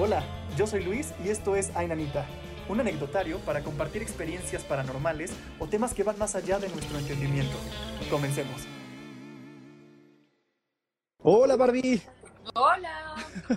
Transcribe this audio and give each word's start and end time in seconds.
Hola, 0.00 0.22
yo 0.56 0.64
soy 0.68 0.84
Luis 0.84 1.12
y 1.24 1.28
esto 1.28 1.56
es 1.56 1.74
Ainanita, 1.74 2.24
un 2.68 2.78
anecdotario 2.78 3.40
para 3.40 3.64
compartir 3.64 4.00
experiencias 4.00 4.62
paranormales 4.62 5.32
o 5.58 5.66
temas 5.66 5.92
que 5.92 6.04
van 6.04 6.16
más 6.16 6.36
allá 6.36 6.60
de 6.60 6.68
nuestro 6.68 7.00
entendimiento. 7.00 7.56
Comencemos. 8.08 8.62
Hola 11.20 11.56
Barbie. 11.56 12.00
Hola. 12.54 13.16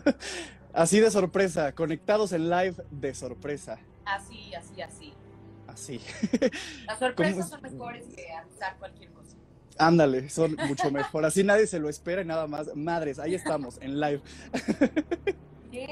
Así 0.73 0.99
de 0.99 1.11
sorpresa, 1.11 1.73
conectados 1.73 2.31
en 2.31 2.49
live 2.49 2.75
de 2.89 3.13
sorpresa. 3.13 3.77
Así, 4.03 4.51
así, 4.55 4.81
así. 4.81 5.13
Así. 5.67 6.01
Las 6.87 6.97
sorpresas 6.97 7.49
son 7.49 7.61
mejores 7.61 8.07
que 8.15 8.33
avisar 8.33 8.77
cualquier 8.79 9.11
cosa. 9.11 9.37
Ándale, 9.77 10.27
son 10.27 10.57
mucho 10.67 10.89
mejor. 10.91 11.23
Así 11.23 11.43
nadie 11.43 11.67
se 11.67 11.77
lo 11.77 11.87
espera 11.87 12.23
y 12.23 12.25
nada 12.25 12.47
más. 12.47 12.75
Madres, 12.75 13.19
ahí 13.19 13.35
estamos, 13.35 13.77
en 13.79 13.99
live. 13.99 14.21
Bien, 15.71 15.89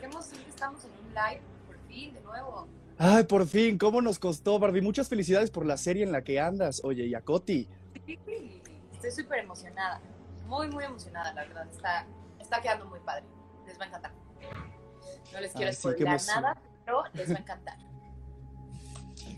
qué 0.00 0.06
emoción 0.06 0.42
que 0.42 0.50
estamos 0.50 0.82
en 0.84 0.90
un 0.90 1.14
live, 1.14 1.42
por 1.66 1.78
fin, 1.86 2.14
de 2.14 2.20
nuevo. 2.22 2.66
Ay, 2.98 3.24
por 3.24 3.46
fin, 3.46 3.76
¿cómo 3.76 4.00
nos 4.00 4.18
costó, 4.18 4.58
Barbie? 4.58 4.80
Muchas 4.80 5.08
felicidades 5.08 5.50
por 5.50 5.66
la 5.66 5.76
serie 5.76 6.02
en 6.02 6.12
la 6.12 6.24
que 6.24 6.40
andas. 6.40 6.80
Oye, 6.82 7.04
y 7.04 7.14
a 7.14 7.20
Coti. 7.20 7.68
Sí, 8.06 8.18
estoy 8.94 9.10
súper 9.10 9.40
emocionada. 9.40 10.00
Muy, 10.48 10.68
muy 10.68 10.84
emocionada, 10.84 11.34
la 11.34 11.44
verdad. 11.44 11.68
Está, 11.70 12.06
está 12.40 12.62
quedando 12.62 12.86
muy 12.86 13.00
padre. 13.00 13.24
Les 13.66 13.78
va 13.78 13.84
a 13.84 13.88
encantar. 13.88 14.12
No 15.32 15.40
les 15.40 15.52
quiero 15.52 15.72
sí, 15.72 15.78
spoiler 15.78 16.06
emoción. 16.06 16.42
nada, 16.42 16.56
pero 16.84 17.02
les 17.12 17.30
va 17.30 17.36
a 17.36 17.40
encantar. 17.40 17.76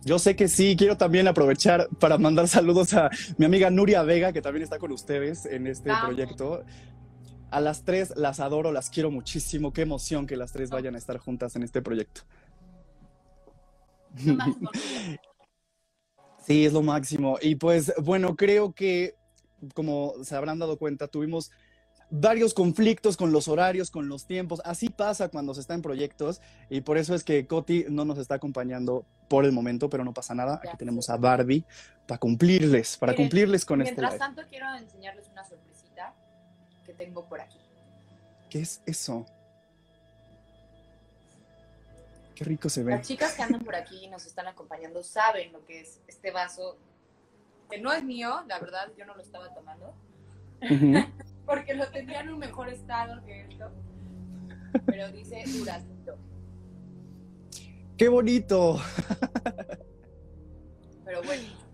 Yo 0.04 0.20
sé 0.20 0.36
que 0.36 0.46
sí, 0.46 0.76
quiero 0.78 0.96
también 0.96 1.26
aprovechar 1.26 1.88
para 1.98 2.16
mandar 2.16 2.46
saludos 2.46 2.94
a 2.94 3.10
mi 3.36 3.46
amiga 3.46 3.70
Nuria 3.70 4.02
Vega, 4.04 4.32
que 4.32 4.40
también 4.40 4.62
está 4.62 4.78
con 4.78 4.92
ustedes 4.92 5.46
en 5.46 5.66
este 5.66 5.88
Vamos. 5.88 6.14
proyecto. 6.14 6.64
A 7.50 7.60
las 7.60 7.84
tres 7.84 8.14
las 8.16 8.40
adoro, 8.40 8.72
las 8.72 8.90
quiero 8.90 9.10
muchísimo. 9.10 9.72
Qué 9.72 9.82
emoción 9.82 10.26
que 10.26 10.36
las 10.36 10.52
tres 10.52 10.70
vayan 10.70 10.94
a 10.94 10.98
estar 10.98 11.18
juntas 11.18 11.56
en 11.56 11.62
este 11.62 11.82
proyecto. 11.82 12.22
Sí, 16.46 16.64
es 16.64 16.72
lo 16.72 16.80
máximo. 16.80 17.36
Y 17.42 17.56
pues 17.56 17.92
bueno, 17.98 18.34
creo 18.34 18.72
que 18.72 19.16
como 19.74 20.14
se 20.22 20.34
habrán 20.34 20.58
dado 20.58 20.78
cuenta, 20.78 21.06
tuvimos 21.06 21.50
varios 22.10 22.54
conflictos 22.54 23.18
con 23.18 23.32
los 23.32 23.48
horarios, 23.48 23.90
con 23.90 24.08
los 24.08 24.26
tiempos. 24.26 24.62
Así 24.64 24.88
pasa 24.88 25.28
cuando 25.28 25.52
se 25.52 25.60
está 25.60 25.74
en 25.74 25.82
proyectos 25.82 26.40
y 26.70 26.80
por 26.80 26.96
eso 26.96 27.14
es 27.14 27.22
que 27.22 27.46
Coti 27.46 27.84
no 27.90 28.06
nos 28.06 28.16
está 28.16 28.36
acompañando 28.36 29.04
por 29.28 29.44
el 29.44 29.52
momento, 29.52 29.90
pero 29.90 30.04
no 30.04 30.14
pasa 30.14 30.34
nada. 30.34 30.60
Aquí 30.64 30.74
tenemos 30.78 31.10
a 31.10 31.18
Barbie 31.18 31.66
para 32.06 32.18
cumplirles, 32.18 32.96
para 32.96 33.12
Miren, 33.12 33.26
cumplirles 33.26 33.64
con 33.66 33.82
este 33.82 33.92
Mientras 33.92 34.12
live. 34.12 34.18
tanto, 34.18 34.42
quiero 34.48 34.74
enseñarles 34.74 35.28
una 35.30 35.44
sorpresita 35.44 36.14
que 36.88 36.94
tengo 36.94 37.28
por 37.28 37.38
aquí. 37.38 37.58
¿Qué 38.48 38.60
es 38.62 38.82
eso? 38.86 39.26
Qué 42.34 42.44
rico 42.44 42.70
se 42.70 42.82
ve. 42.82 42.92
Las 42.92 43.06
chicas 43.06 43.34
que 43.34 43.42
andan 43.42 43.62
por 43.62 43.74
aquí 43.74 44.06
y 44.06 44.08
nos 44.08 44.24
están 44.24 44.46
acompañando 44.46 45.02
saben 45.02 45.52
lo 45.52 45.66
que 45.66 45.82
es 45.82 46.00
este 46.06 46.30
vaso, 46.30 46.78
que 47.70 47.78
no 47.78 47.92
es 47.92 48.02
mío, 48.02 48.42
la 48.46 48.58
verdad, 48.58 48.90
yo 48.96 49.04
no 49.04 49.14
lo 49.14 49.20
estaba 49.20 49.52
tomando, 49.52 49.94
porque 51.44 51.74
lo 51.74 51.86
tendría 51.90 52.20
en 52.20 52.30
un 52.30 52.38
mejor 52.38 52.70
estado 52.70 53.22
que 53.26 53.42
esto. 53.42 53.70
Pero 54.86 55.12
dice 55.12 55.44
duraznito. 55.46 56.16
¡Qué 57.98 58.08
bonito! 58.08 58.80
Pero 61.04 61.22
bueno. 61.22 61.67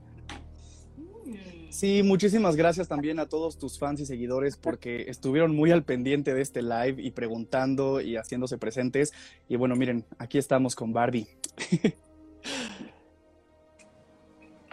Sí, 1.75 2.05
muchísimas 2.05 2.55
gracias 2.55 2.86
también 2.86 3.19
a 3.19 3.27
todos 3.27 3.58
tus 3.58 3.80
fans 3.80 3.98
y 3.98 4.06
seguidores 4.06 4.56
porque 4.56 5.11
estuvieron 5.11 5.56
muy 5.56 5.72
al 5.72 5.83
pendiente 5.83 6.33
de 6.33 6.41
este 6.41 6.62
live 6.62 7.03
y 7.03 7.11
preguntando 7.11 8.00
y 8.00 8.14
haciéndose 8.14 8.58
presentes. 8.58 9.12
Y 9.48 9.56
bueno, 9.56 9.75
miren, 9.75 10.05
aquí 10.19 10.39
estamos 10.39 10.77
con 10.77 10.92
Barbie. 10.92 11.27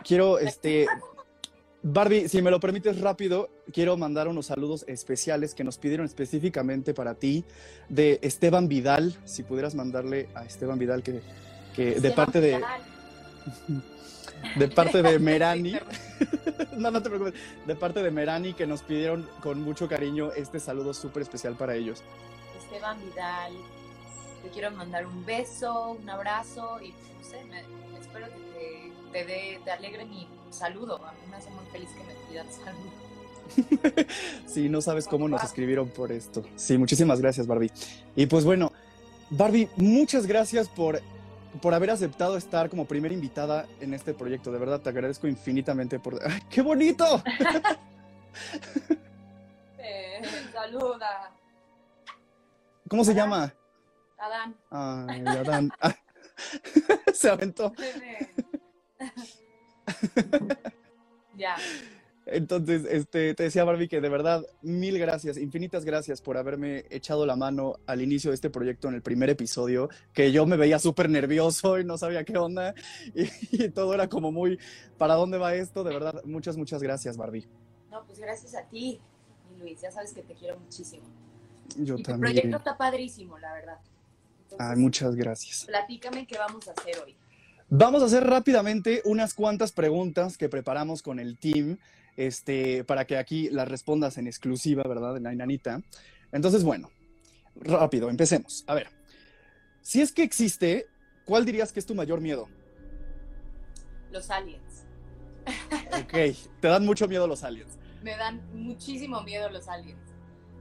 Quiero, 0.04 0.38
este, 0.38 0.86
Barbie, 1.82 2.30
si 2.30 2.40
me 2.44 2.52
lo 2.52 2.60
permites 2.60 3.02
rápido, 3.02 3.50
quiero 3.74 3.98
mandar 3.98 4.28
unos 4.28 4.46
saludos 4.46 4.86
especiales 4.88 5.56
que 5.56 5.64
nos 5.64 5.80
pidieron 5.80 6.06
específicamente 6.06 6.94
para 6.94 7.16
ti 7.16 7.46
de 7.90 8.20
Esteban 8.22 8.68
Vidal. 8.68 9.18
Si 9.26 9.42
pudieras 9.42 9.74
mandarle 9.74 10.30
a 10.36 10.46
Esteban 10.46 10.78
Vidal 10.78 11.02
que, 11.02 11.22
que 11.76 12.00
de 12.00 12.12
parte 12.12 12.40
de, 12.42 12.62
de 14.60 14.68
parte 14.68 15.02
de 15.02 15.18
Merani. 15.20 15.74
No, 16.78 16.90
no 16.92 17.02
te 17.02 17.10
preocupes. 17.10 17.34
De 17.68 17.76
parte 17.76 18.02
de 18.02 18.12
Merani, 18.12 18.54
que 18.54 18.66
nos 18.66 18.82
pidieron 18.82 19.28
con 19.42 19.62
mucho 19.62 19.88
cariño 19.88 20.32
este 20.34 20.60
saludo 20.60 20.94
súper 20.94 21.24
especial 21.24 21.56
para 21.56 21.76
ellos. 21.76 22.02
Esteban 22.64 22.98
Vidal, 23.04 23.54
te 24.44 24.50
quiero 24.50 24.72
mandar 24.72 25.06
un 25.06 25.26
beso, 25.26 25.98
un 26.02 26.10
abrazo 26.10 26.80
y 26.82 26.90
no 26.90 27.24
sé, 27.30 27.44
me, 27.46 27.60
espero 28.00 28.28
que 28.28 28.40
te, 28.54 28.92
te, 29.12 29.26
dé- 29.26 29.60
te 29.64 29.72
alegre 29.72 30.06
mi 30.06 30.28
saludo. 30.50 30.96
A 31.06 31.12
mí 31.12 31.20
me 31.30 31.36
hace 31.38 31.50
muy 31.52 31.66
feliz 31.72 31.90
que 31.90 32.04
me 32.04 32.14
pidan 32.30 32.48
saludo. 32.52 34.06
Sí, 34.48 34.70
no 34.70 34.82
sabes 34.82 35.08
cómo 35.08 35.28
nos 35.28 35.44
escribieron 35.44 35.90
por 35.90 36.12
esto. 36.12 36.44
Sí, 36.56 36.78
muchísimas 36.78 37.20
gracias, 37.22 37.48
Barbie. 37.48 37.72
Y 38.16 38.26
pues 38.26 38.44
bueno, 38.46 38.72
Barbie, 39.30 39.70
muchas 39.78 40.26
gracias 40.26 40.68
por, 40.70 41.02
por 41.62 41.74
haber 41.74 41.92
aceptado 41.92 42.38
estar 42.38 42.70
como 42.70 42.86
primera 42.86 43.14
invitada 43.14 43.66
en 43.80 43.94
este 43.94 44.14
proyecto. 44.14 44.52
De 44.52 44.60
verdad, 44.60 44.80
te 44.80 44.90
agradezco 44.90 45.28
infinitamente 45.28 46.00
por... 46.00 46.20
¡Ay, 46.26 46.42
qué 46.50 46.62
bonito! 46.62 47.22
Eh, 49.78 50.22
saluda, 50.54 51.32
¿Cómo 52.92 53.06
se 53.06 53.14
llama? 53.14 53.54
Adán. 54.18 54.58
Ay, 54.70 55.24
Adán. 55.26 55.72
Ah, 55.80 55.96
se 57.14 57.30
aventó. 57.30 57.72
ya. 61.36 61.56
Entonces, 62.32 62.86
este, 62.90 63.34
te 63.36 63.44
decía 63.44 63.64
Barbie 63.64 63.88
que 63.88 64.02
de 64.02 64.10
verdad, 64.10 64.44
mil 64.62 64.98
gracias, 64.98 65.38
infinitas 65.38 65.86
gracias 65.86 66.22
por 66.22 66.38
haberme 66.38 66.86
echado 66.90 67.26
la 67.26 67.36
mano 67.36 67.76
al 67.88 68.02
inicio 68.02 68.32
de 68.32 68.36
este 68.36 68.50
proyecto 68.50 68.88
en 68.88 68.96
el 68.96 69.02
primer 69.02 69.30
episodio, 69.30 69.90
que 70.14 70.32
yo 70.32 70.46
me 70.46 70.58
veía 70.58 70.80
súper 70.80 71.10
nervioso 71.10 71.80
y 71.80 71.84
no 71.84 71.98
sabía 71.98 72.24
qué 72.24 72.38
onda, 72.38 72.74
y, 73.16 73.28
y 73.66 73.70
todo 73.70 73.94
era 73.94 74.08
como 74.08 74.32
muy, 74.32 74.58
¿para 74.98 75.16
dónde 75.16 75.38
va 75.38 75.56
esto? 75.56 75.84
De 75.84 75.94
verdad, 75.94 76.24
muchas, 76.26 76.58
muchas 76.58 76.82
gracias, 76.82 77.18
Barbie. 77.18 77.48
No, 77.92 78.06
pues 78.06 78.20
gracias 78.20 78.56
a 78.56 78.64
ti, 78.64 79.02
Luis. 79.60 79.82
Ya 79.82 79.92
sabes 79.92 80.14
que 80.14 80.24
te 80.24 80.34
quiero 80.34 80.60
muchísimo. 80.60 81.04
Yo 81.78 81.98
y 81.98 82.04
también. 82.04 82.34
proyecto 82.34 82.58
está 82.58 82.78
padrísimo, 82.78 83.38
la 83.38 83.54
verdad. 83.54 83.80
Entonces, 84.44 84.68
Ay, 84.70 84.78
muchas 84.78 85.16
gracias. 85.16 85.66
platícame 85.66 86.26
qué 86.26 86.38
vamos 86.38 86.68
a 86.68 86.72
hacer 86.72 87.00
hoy. 87.04 87.16
Vamos 87.70 88.02
a 88.04 88.06
hacer 88.06 88.26
rápidamente 88.26 89.02
unas 89.06 89.34
cuantas 89.34 89.72
preguntas 89.72 90.38
que 90.38 90.50
preparamos 90.50 91.02
con 91.02 91.20
el 91.20 91.38
team, 91.38 91.78
este, 92.18 92.84
para 92.84 93.06
que 93.06 93.18
aquí 93.18 93.50
las 93.50 93.68
respondas 93.68 94.18
en 94.18 94.28
exclusiva, 94.28 94.84
¿verdad? 94.84 95.18
En 95.18 95.24
la 95.24 95.34
Inanita. 95.34 95.82
Entonces, 96.32 96.64
bueno, 96.64 96.90
rápido, 97.56 98.10
empecemos. 98.10 98.64
A 98.68 98.74
ver, 98.74 98.90
si 99.82 100.02
es 100.02 100.12
que 100.12 100.24
existe, 100.24 100.88
¿cuál 101.26 101.46
dirías 101.46 101.72
que 101.72 101.80
es 101.80 101.86
tu 101.86 101.96
mayor 101.96 102.22
miedo? 102.22 102.48
Los 104.12 104.30
aliens. 104.30 104.86
Ok, 106.04 106.14
te 106.60 106.68
dan 106.68 106.86
mucho 106.86 107.08
miedo 107.08 107.28
los 107.28 107.44
aliens. 107.44 107.78
Me 108.04 108.16
dan 108.18 108.42
muchísimo 108.54 109.22
miedo 109.22 109.50
los 109.50 109.68
aliens. 109.68 110.00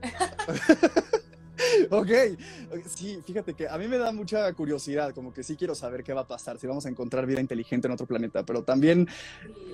Ok, 1.91 2.09
sí, 2.87 3.21
fíjate 3.25 3.53
que 3.53 3.67
a 3.67 3.77
mí 3.77 3.87
me 3.87 3.97
da 3.97 4.11
mucha 4.11 4.51
curiosidad, 4.53 5.13
como 5.13 5.33
que 5.33 5.43
sí 5.43 5.55
quiero 5.55 5.75
saber 5.75 6.03
qué 6.03 6.13
va 6.13 6.21
a 6.21 6.27
pasar, 6.27 6.57
si 6.57 6.67
vamos 6.67 6.85
a 6.85 6.89
encontrar 6.89 7.25
vida 7.25 7.41
inteligente 7.41 7.87
en 7.87 7.93
otro 7.93 8.05
planeta, 8.05 8.43
pero 8.43 8.63
también 8.63 9.07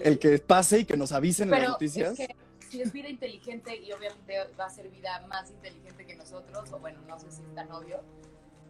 el 0.04 0.20
que 0.20 0.40
pase 0.40 0.80
y 0.80 0.86
que 0.86 0.98
nos 0.98 1.12
avisen 1.12 1.54
en 1.54 1.62
las 1.62 1.70
noticias. 1.70 2.20
es 2.20 2.28
que 2.28 2.36
si 2.70 2.82
es 2.82 2.92
vida 2.92 3.10
inteligente 3.10 3.76
y 3.78 3.92
obviamente 3.92 4.36
va 4.60 4.66
a 4.66 4.70
ser 4.70 4.90
vida 4.90 5.26
más 5.28 5.50
inteligente 5.52 6.06
que 6.06 6.16
nosotros, 6.16 6.72
o 6.72 6.80
bueno, 6.80 7.00
no 7.08 7.20
sé 7.20 7.32
si 7.32 7.42
es 7.42 7.56
tan 7.56 7.72
obvio, 7.72 8.02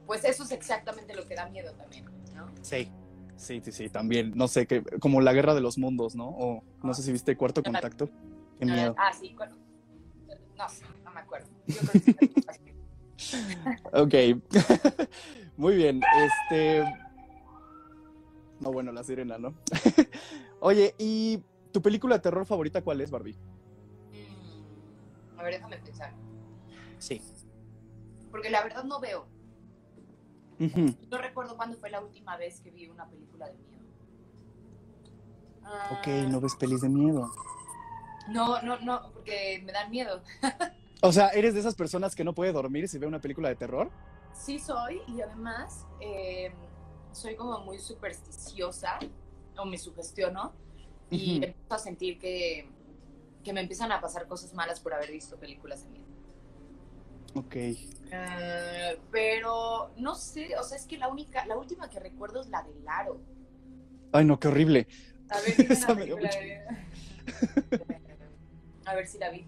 pues 0.05 0.23
eso 0.23 0.43
es 0.43 0.51
exactamente 0.51 1.15
lo 1.15 1.27
que 1.27 1.35
da 1.35 1.47
miedo 1.49 1.73
también, 1.73 2.05
¿no? 2.35 2.51
Sí. 2.61 2.89
Sí, 3.35 3.61
sí, 3.63 3.71
sí, 3.71 3.89
también. 3.89 4.33
No 4.35 4.47
sé, 4.47 4.65
que, 4.65 4.81
como 4.99 5.21
la 5.21 5.31
guerra 5.31 5.53
de 5.53 5.61
los 5.61 5.77
mundos, 5.77 6.15
¿no? 6.15 6.27
O 6.29 6.63
no 6.81 6.93
sé 6.95 7.03
si 7.03 7.11
viste 7.11 7.37
Cuarto 7.37 7.61
Contacto. 7.61 8.09
Qué 8.57 8.65
miedo. 8.65 8.95
Ah, 8.97 9.11
sí, 9.13 9.33
bueno. 9.37 9.55
No 10.57 10.67
sé, 10.67 10.83
no 11.05 11.11
me 11.11 11.19
acuerdo. 11.19 11.47
Yo 11.67 11.75
creo 11.77 11.91
que 11.91 12.53
sí. 12.53 12.66
Ok. 13.93 14.13
Muy 15.57 15.75
bien. 15.75 16.01
Este. 16.17 16.83
No, 18.59 18.71
bueno, 18.71 18.91
la 18.91 19.03
sirena, 19.03 19.37
¿no? 19.37 19.53
Oye, 20.59 20.95
¿y 20.97 21.43
tu 21.71 21.81
película 21.81 22.15
de 22.15 22.21
terror 22.21 22.45
favorita 22.45 22.81
cuál 22.81 23.01
es, 23.01 23.11
Barbie? 23.11 23.37
Mm, 24.11 25.39
A 25.39 25.43
ver, 25.43 25.53
déjame 25.55 25.77
pensar. 25.77 26.13
Sí. 26.97 27.21
Porque 28.31 28.49
la 28.49 28.63
verdad 28.63 28.83
no 28.83 28.99
veo. 28.99 29.27
No 30.59 31.17
recuerdo 31.19 31.55
cuándo 31.55 31.77
fue 31.77 31.91
la 31.91 32.01
última 32.01 32.35
vez 32.35 32.59
que 32.61 32.71
vi 32.71 32.87
una 32.87 33.07
película 33.07 33.47
de 33.47 33.53
miedo. 33.57 33.83
Ah, 35.63 35.99
Ok, 35.99 36.07
no 36.29 36.41
ves 36.41 36.55
pelis 36.55 36.81
de 36.81 36.89
miedo. 36.89 37.29
No, 38.29 38.59
no, 38.63 38.79
no, 38.79 39.11
porque 39.13 39.61
me 39.65 39.71
dan 39.71 39.91
miedo. 39.91 40.23
O 41.01 41.11
sea, 41.11 41.29
¿eres 41.29 41.53
de 41.53 41.59
esas 41.59 41.75
personas 41.75 42.15
que 42.15 42.23
no 42.23 42.33
puede 42.33 42.51
dormir 42.51 42.87
si 42.87 42.97
ve 42.97 43.05
una 43.07 43.19
película 43.21 43.49
de 43.49 43.55
terror? 43.55 43.91
sí 44.33 44.59
soy 44.59 45.01
y 45.07 45.19
además 45.21 45.87
eh, 45.99 46.51
soy 47.11 47.35
como 47.35 47.59
muy 47.59 47.79
supersticiosa 47.79 48.99
o 49.57 49.65
me 49.65 49.79
sugestiono 49.79 50.53
y 51.09 51.35
empiezo 51.43 51.73
a 51.73 51.79
sentir 51.79 52.19
que, 52.19 52.69
que 53.43 53.51
me 53.53 53.61
empiezan 53.61 53.91
a 53.91 53.99
pasar 53.99 54.27
cosas 54.27 54.53
malas 54.53 54.79
por 54.79 54.93
haber 54.93 55.11
visto 55.11 55.37
películas 55.37 55.83
en 55.85 55.93
mí. 55.93 56.05
Ok. 57.33 57.55
Eh, 57.55 58.99
pero 59.11 59.89
no 59.97 60.13
sé, 60.13 60.55
o 60.57 60.63
sea, 60.63 60.77
es 60.77 60.85
que 60.85 60.97
la 60.97 61.07
única, 61.07 61.45
la 61.47 61.57
última 61.57 61.89
que 61.89 61.99
recuerdo 61.99 62.41
es 62.41 62.47
la 62.49 62.61
de 62.61 62.75
Laro. 62.81 63.19
Ay, 64.11 64.23
no, 64.25 64.39
qué 64.39 64.47
horrible. 64.49 64.87
A 65.29 65.39
ver, 65.41 65.57
de- 66.21 66.61
A 68.85 68.95
ver 68.95 69.07
si 69.07 69.17
la 69.17 69.29
vi. 69.31 69.45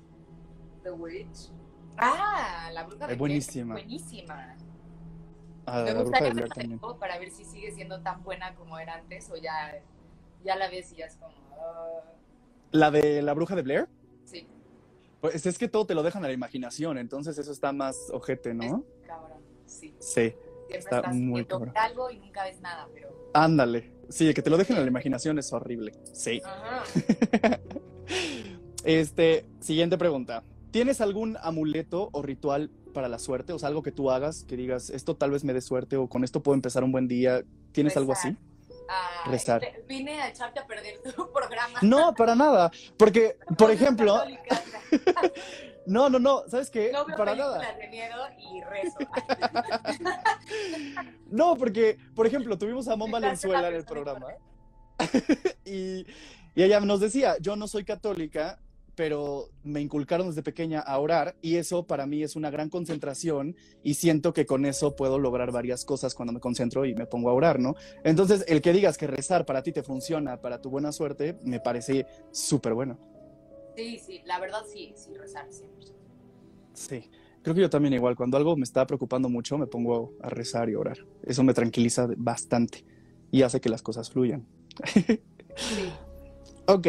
The 0.84 0.92
Witch. 0.92 1.50
Ah, 1.98 2.70
la 2.74 2.84
bruja 2.84 3.08
de 3.08 3.14
Es 3.14 3.18
Blair, 3.18 3.20
buenísima. 3.20 3.74
Buenísima. 3.76 4.56
Ah, 5.66 5.84
Me 5.84 5.94
la 5.94 6.02
bruja 6.02 6.20
gustaría 6.20 6.78
para 7.00 7.20
ver 7.20 7.30
si 7.32 7.46
sigue 7.46 7.72
siendo 7.72 8.02
tan 8.02 8.24
buena 8.24 8.56
como 8.56 8.80
era 8.80 8.96
antes 8.96 9.30
o 9.30 9.36
ya, 9.38 9.74
ya 10.44 10.56
la 10.56 10.70
ves 10.70 10.92
y 10.94 10.98
ya 10.98 11.06
es 11.06 11.16
como. 11.18 11.34
ah, 11.60 12.02
La 12.72 12.92
de 12.92 13.22
la 13.22 13.34
bruja 13.34 13.56
de 13.56 13.62
Blair. 13.64 13.88
sí, 14.26 14.48
Pues 15.22 15.46
es 15.46 15.58
que 15.58 15.68
todo 15.68 15.86
te 15.86 15.94
lo 15.96 16.02
dejan 16.04 16.24
a 16.24 16.28
la 16.28 16.34
imaginación, 16.34 16.98
entonces 16.98 17.38
eso 17.38 17.52
está 17.52 17.72
más 17.74 18.10
ojete, 18.14 18.54
¿no? 18.54 18.84
cabrón. 19.06 19.40
Sí. 19.66 19.94
Sí, 20.00 20.34
Siempre 20.70 20.78
Está 20.78 20.98
estás 20.98 21.16
muy 21.16 21.46
cabrón. 21.46 21.74
algo 21.76 22.10
y 22.12 22.20
nunca 22.20 22.44
ves 22.44 22.60
nada, 22.62 22.88
pero. 22.94 23.10
ándale. 23.34 23.92
Sí, 24.10 24.34
que 24.34 24.42
te 24.42 24.50
lo 24.50 24.58
dejen 24.58 24.78
a 24.78 24.80
la 24.82 24.88
imaginación 24.88 25.38
es 25.38 25.52
horrible. 25.54 25.92
Sí. 26.14 26.42
Ajá. 26.44 26.84
Este, 28.84 29.46
siguiente 29.60 29.98
pregunta. 29.98 30.44
¿Tienes 30.72 31.02
algún 31.02 31.38
amuleto 31.42 32.10
o 32.12 32.22
ritual 32.22 32.70
para 32.94 33.08
la 33.08 33.18
suerte? 33.20 33.54
O 33.54 33.60
sea, 33.60 33.70
algo 33.70 33.82
que 33.84 33.92
tú 33.92 34.12
hagas, 34.12 34.44
que 34.44 34.56
digas, 34.56 34.90
esto 34.90 35.16
tal 35.16 35.32
vez 35.32 35.44
me 35.44 35.54
dé 35.54 35.62
suerte 35.62 35.98
o 35.98 36.08
con 36.08 36.24
esto 36.24 36.42
puedo 36.44 36.56
empezar 36.56 36.84
un 36.84 36.92
buen 36.92 37.08
día. 37.08 37.44
¿Tienes 37.72 37.96
algo 37.98 38.14
así? 38.14 38.36
Ah, 38.90 39.30
Rezar. 39.30 39.62
te- 39.62 39.84
Vine 39.88 40.20
a 40.22 40.30
echarte 40.30 40.60
a 40.60 40.66
perder 40.68 41.00
tu 41.16 41.32
programa. 41.34 41.80
No, 41.82 42.14
para 42.16 42.36
nada. 42.36 42.72
Porque, 42.98 43.38
por 43.58 43.70
ejemplo, 43.72 44.20
no, 45.86 46.10
no, 46.10 46.18
no, 46.20 46.44
¿sabes 46.48 46.70
qué? 46.70 46.92
No 46.92 47.06
veo 47.06 47.16
Para 47.18 47.36
nada. 47.36 47.76
de 47.76 47.88
miedo 47.88 48.16
y 48.40 48.64
rezo. 48.64 48.98
No, 51.30 51.56
porque, 51.56 51.98
por 52.16 52.26
ejemplo, 52.28 52.58
tuvimos 52.58 52.88
a 52.88 52.96
Mon 52.96 53.12
Valenzuela 53.12 53.62
la 53.62 53.70
en 53.70 53.76
el 53.76 53.86
programa 53.86 54.28
y, 55.66 56.06
y 56.56 56.64
ella 56.64 56.80
nos 56.80 57.00
decía, 57.00 57.38
yo 57.40 57.56
no 57.56 57.68
soy 57.68 57.84
católica, 57.86 58.60
pero 59.00 59.48
me 59.64 59.80
inculcaron 59.80 60.28
desde 60.28 60.44
pequeña 60.44 60.82
a 60.82 61.00
orar 61.00 61.38
y 61.42 61.56
eso 61.56 61.88
para 61.88 62.06
mí 62.06 62.22
es 62.22 62.36
una 62.36 62.50
gran 62.50 62.70
concentración 62.70 63.56
y 63.82 63.94
siento 63.94 64.34
que 64.34 64.46
con 64.46 64.66
eso 64.66 64.94
puedo 64.98 65.18
lograr 65.18 65.54
varias 65.54 65.86
cosas 65.86 66.14
cuando 66.14 66.34
me 66.34 66.42
concentro 66.42 66.84
y 66.84 66.94
me 66.94 67.06
pongo 67.06 67.30
a 67.30 67.34
orar, 67.34 67.62
¿no? 67.62 67.76
Entonces, 68.04 68.44
el 68.50 68.62
que 68.62 68.74
digas 68.74 68.98
que 68.98 69.08
rezar 69.08 69.46
para 69.46 69.64
ti 69.64 69.72
te 69.72 69.84
funciona, 69.84 70.42
para 70.42 70.60
tu 70.60 70.70
buena 70.70 70.92
suerte, 70.92 71.38
me 71.46 71.62
parece 71.62 72.08
súper 72.34 72.74
bueno. 72.74 73.00
Sí, 73.78 74.02
sí, 74.06 74.22
la 74.26 74.38
verdad 74.38 74.64
sí, 74.70 74.92
sí, 74.98 75.16
rezar 75.16 75.48
100%. 75.48 75.94
Sí, 76.74 77.10
creo 77.42 77.56
que 77.56 77.62
yo 77.62 77.70
también 77.70 77.94
igual, 77.94 78.18
cuando 78.18 78.36
algo 78.36 78.58
me 78.58 78.64
está 78.64 78.86
preocupando 78.86 79.30
mucho, 79.30 79.58
me 79.58 79.68
pongo 79.68 80.12
a 80.22 80.28
rezar 80.28 80.70
y 80.70 80.76
orar. 80.76 80.98
Eso 81.24 81.42
me 81.46 81.54
tranquiliza 81.54 82.06
bastante 82.18 82.84
y 83.32 83.44
hace 83.44 83.62
que 83.62 83.70
las 83.70 83.82
cosas 83.82 84.10
fluyan. 84.10 84.46
Sí. 85.56 85.90
Ok, 86.68 86.88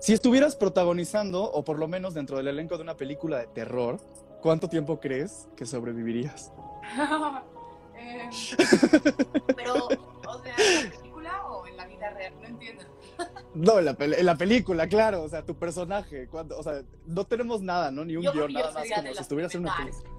si 0.00 0.12
estuvieras 0.12 0.56
protagonizando, 0.56 1.44
o 1.44 1.64
por 1.64 1.78
lo 1.78 1.86
menos 1.86 2.14
dentro 2.14 2.38
del 2.38 2.48
elenco 2.48 2.76
de 2.76 2.82
una 2.82 2.96
película 2.96 3.38
de 3.38 3.46
terror, 3.46 4.00
¿cuánto 4.40 4.68
tiempo 4.68 4.98
crees 4.98 5.46
que 5.56 5.66
sobrevivirías? 5.66 6.52
Eh, 8.02 8.30
pero, 9.54 9.74
o 9.86 10.42
sea, 10.42 10.54
¿en 10.56 10.90
la 10.90 10.96
película 10.96 11.46
o 11.48 11.66
en 11.66 11.76
la 11.76 11.86
vida 11.86 12.08
real? 12.08 12.32
No 12.40 12.46
entiendo. 12.46 12.82
No, 13.54 13.78
en 13.78 13.84
la, 13.84 13.94
en 13.98 14.24
la 14.24 14.36
película, 14.36 14.88
claro, 14.88 15.22
o 15.22 15.28
sea, 15.28 15.44
tu 15.44 15.54
personaje, 15.54 16.26
cuando, 16.28 16.58
o 16.58 16.62
sea, 16.62 16.80
no 17.04 17.24
tenemos 17.24 17.60
nada, 17.60 17.90
¿no? 17.90 18.06
Ni 18.06 18.16
un 18.16 18.22
Yo 18.22 18.32
guion, 18.32 18.54
nada 18.54 18.72
más 18.72 18.88
como 18.88 19.12
si 19.12 19.20
estuvieras 19.20 19.54
en 19.54 19.60
una 19.60 19.76
película. 19.76 20.10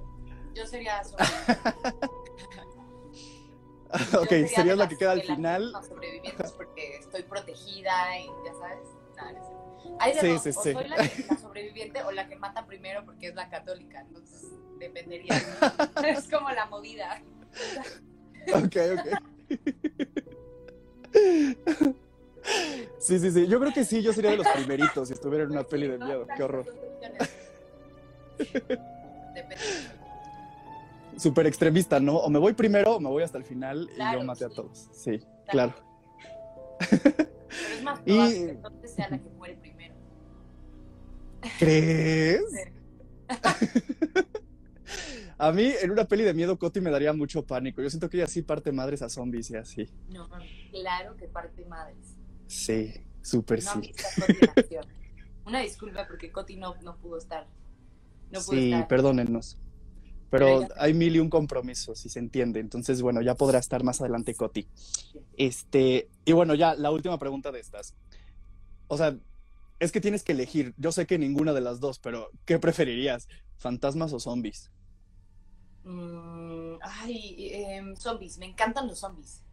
Yo 0.54 0.68
sería 0.68 1.02
ok, 4.20 4.28
sería 4.28 4.48
serías 4.48 4.78
la 4.78 4.88
que 4.88 4.98
queda 4.98 5.12
al 5.12 5.24
final. 5.24 5.64
últimas 5.64 5.88
sobrevivientes 5.88 6.52
porque 6.52 6.98
estoy 6.98 7.24
protegida 7.24 8.20
y 8.20 8.28
ya 8.46 8.54
sabes. 8.54 8.88
Nada, 9.16 9.32
no. 9.32 9.71
Hay 10.00 10.14
de 10.14 10.20
Sí, 10.22 10.28
dos, 10.28 10.44
sí, 10.44 10.50
o 10.50 10.54
sí. 10.64 10.74
soy 10.74 10.88
la, 10.88 10.96
que- 10.98 11.26
la 11.30 11.38
sobreviviente 11.38 12.04
o 12.04 12.12
la 12.12 12.28
que 12.28 12.36
mata 12.36 12.66
primero 12.66 13.04
porque 13.06 13.28
es 13.28 13.36
la 13.36 13.50
católica. 13.50 14.02
Entonces, 14.02 14.48
dependería. 14.80 15.36
es 16.08 16.30
como 16.30 16.50
la 16.52 16.66
movida. 16.68 17.22
Ok, 18.54 18.76
ok. 18.98 19.08
Sí, 23.00 23.20
sí, 23.20 23.32
sí. 23.32 23.48
Yo 23.48 23.60
creo 23.60 23.74
que 23.74 23.84
sí, 23.86 24.02
yo 24.02 24.14
sería 24.14 24.32
de 24.32 24.38
los 24.38 24.48
primeritos 24.48 25.08
si 25.08 25.14
estuviera 25.14 25.44
en 25.44 25.52
una 25.52 25.64
peli 25.64 25.88
de 25.88 25.98
miedo. 25.98 26.26
Qué 26.36 26.44
horror. 26.44 26.66
Súper 31.18 31.46
extremista, 31.46 32.00
¿no? 32.00 32.18
O 32.18 32.30
me 32.30 32.40
voy 32.40 32.54
primero 32.54 32.96
o 32.96 33.00
me 33.00 33.10
voy 33.10 33.22
hasta 33.24 33.38
el 33.38 33.44
final 33.44 33.90
y 33.96 34.14
yo 34.14 34.24
maté 34.24 34.46
a 34.46 34.50
todos. 34.50 34.88
Sí, 34.92 35.20
claro. 35.50 35.74
Pero 36.90 37.76
es 37.76 37.84
más 37.84 38.00
Y- 38.06 38.14
probable 38.14 38.36
que 38.46 38.50
entonces 38.52 38.92
sea 38.94 39.10
la 39.10 39.18
que. 39.20 39.31
¿Crees? 41.60 42.44
A 45.38 45.52
mí, 45.52 45.74
en 45.82 45.90
una 45.90 46.06
peli 46.06 46.24
de 46.24 46.36
miedo, 46.36 46.60
Coti 46.60 46.82
me 46.82 46.92
daría 46.92 47.14
mucho 47.14 47.44
pánico. 47.48 47.82
Yo 47.82 47.90
siento 47.90 48.10
que 48.10 48.18
ella 48.18 48.28
sí 48.28 48.44
parte 48.44 48.72
madres 48.72 49.02
a 49.02 49.10
zombies 49.10 49.50
y 49.50 49.56
así. 49.56 49.90
No, 50.10 50.30
claro 50.70 51.18
que 51.18 51.28
parte 51.28 51.66
madres. 51.66 52.16
Sí, 52.46 52.94
súper 53.24 53.64
No 53.64 53.82
sí. 53.82 53.94
Una 55.46 55.62
disculpa 55.62 56.06
porque 56.08 56.32
Coti 56.32 56.58
no, 56.58 56.76
no 56.84 56.96
pudo 56.98 57.18
estar. 57.18 57.48
No 58.30 58.40
pudo 58.40 58.56
Sí, 58.56 58.66
estar. 58.72 58.88
perdónennos. 58.88 59.58
Pero 60.30 60.68
hay 60.78 60.94
mil 60.94 61.16
y 61.16 61.20
un 61.20 61.30
compromisos, 61.30 62.00
si 62.00 62.10
se 62.10 62.20
entiende. 62.20 62.60
Entonces, 62.60 63.02
bueno, 63.02 63.22
ya 63.22 63.34
podrá 63.34 63.58
estar 63.58 63.84
más 63.84 64.00
adelante 64.00 64.36
Coti. 64.36 64.68
Este, 65.38 66.08
y 66.24 66.34
bueno, 66.34 66.54
ya 66.54 66.76
la 66.76 66.92
última 66.92 67.18
pregunta 67.18 67.52
de 67.52 67.60
estas. 67.62 67.96
O 68.88 68.96
sea, 68.98 69.18
es 69.82 69.92
que 69.92 70.00
tienes 70.00 70.24
que 70.24 70.34
elegir. 70.34 70.76
Yo 70.78 70.92
sé 70.92 71.08
que 71.08 71.18
ninguna 71.18 71.54
de 71.54 71.62
las 71.62 71.80
dos, 71.80 71.98
pero 71.98 72.30
¿qué 72.46 72.60
preferirías? 72.60 73.28
¿Fantasmas 73.58 74.14
o 74.14 74.20
zombies? 74.20 74.72
Mm, 75.84 76.76
ay, 76.84 77.50
em, 77.52 77.96
zombies, 77.96 78.38
me 78.38 78.46
encantan 78.46 78.88
los 78.88 79.00
zombies. 79.00 79.44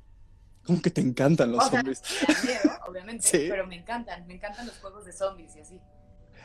¿Cómo 0.66 0.82
que 0.82 0.90
te 0.90 1.00
encantan 1.00 1.50
los 1.50 1.64
O 1.64 1.70
sea, 1.70 1.80
zombies? 1.80 2.02
Me 2.28 2.34
da 2.34 2.42
miedo, 2.42 2.78
obviamente, 2.86 3.22
Sí. 3.26 3.46
pero 3.48 3.66
me 3.66 3.76
encantan, 3.76 4.26
me 4.26 4.34
encantan 4.34 4.66
los 4.66 4.76
juegos 4.80 5.06
de 5.06 5.14
zombies 5.14 5.56
y 5.56 5.60
así. 5.60 5.80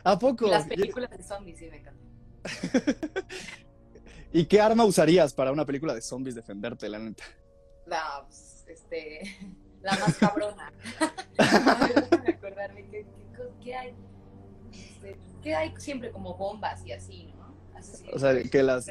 ¿A 0.05 0.17
poco? 0.17 0.47
Y 0.47 0.49
las 0.49 0.65
películas 0.65 1.09
de 1.09 1.21
zombies 1.21 1.59
sí 1.59 1.69
me 1.69 1.77
encantan. 1.79 2.07
¿Y 4.31 4.45
qué 4.45 4.61
arma 4.61 4.85
usarías 4.85 5.33
para 5.33 5.51
una 5.51 5.65
película 5.65 5.93
de 5.93 6.01
zombies 6.01 6.35
defenderte, 6.35 6.87
la 6.87 6.99
neta? 6.99 7.25
La, 7.85 8.23
pues, 8.25 8.63
este, 8.65 9.55
la 9.81 9.91
más 9.99 10.17
cabrona. 10.17 10.71
Acordarme, 11.37 12.87
¿qué, 12.89 13.05
qué 13.63 13.75
hay? 13.75 13.95
Este, 14.71 15.17
¿Qué 15.41 15.55
hay 15.55 15.73
siempre 15.77 16.11
como 16.11 16.35
bombas 16.35 16.85
y 16.85 16.91
así, 16.91 17.33
no? 17.37 17.53
Así, 17.77 18.05
O 18.13 18.19
sea, 18.19 18.41
que 18.43 18.63
las... 18.63 18.87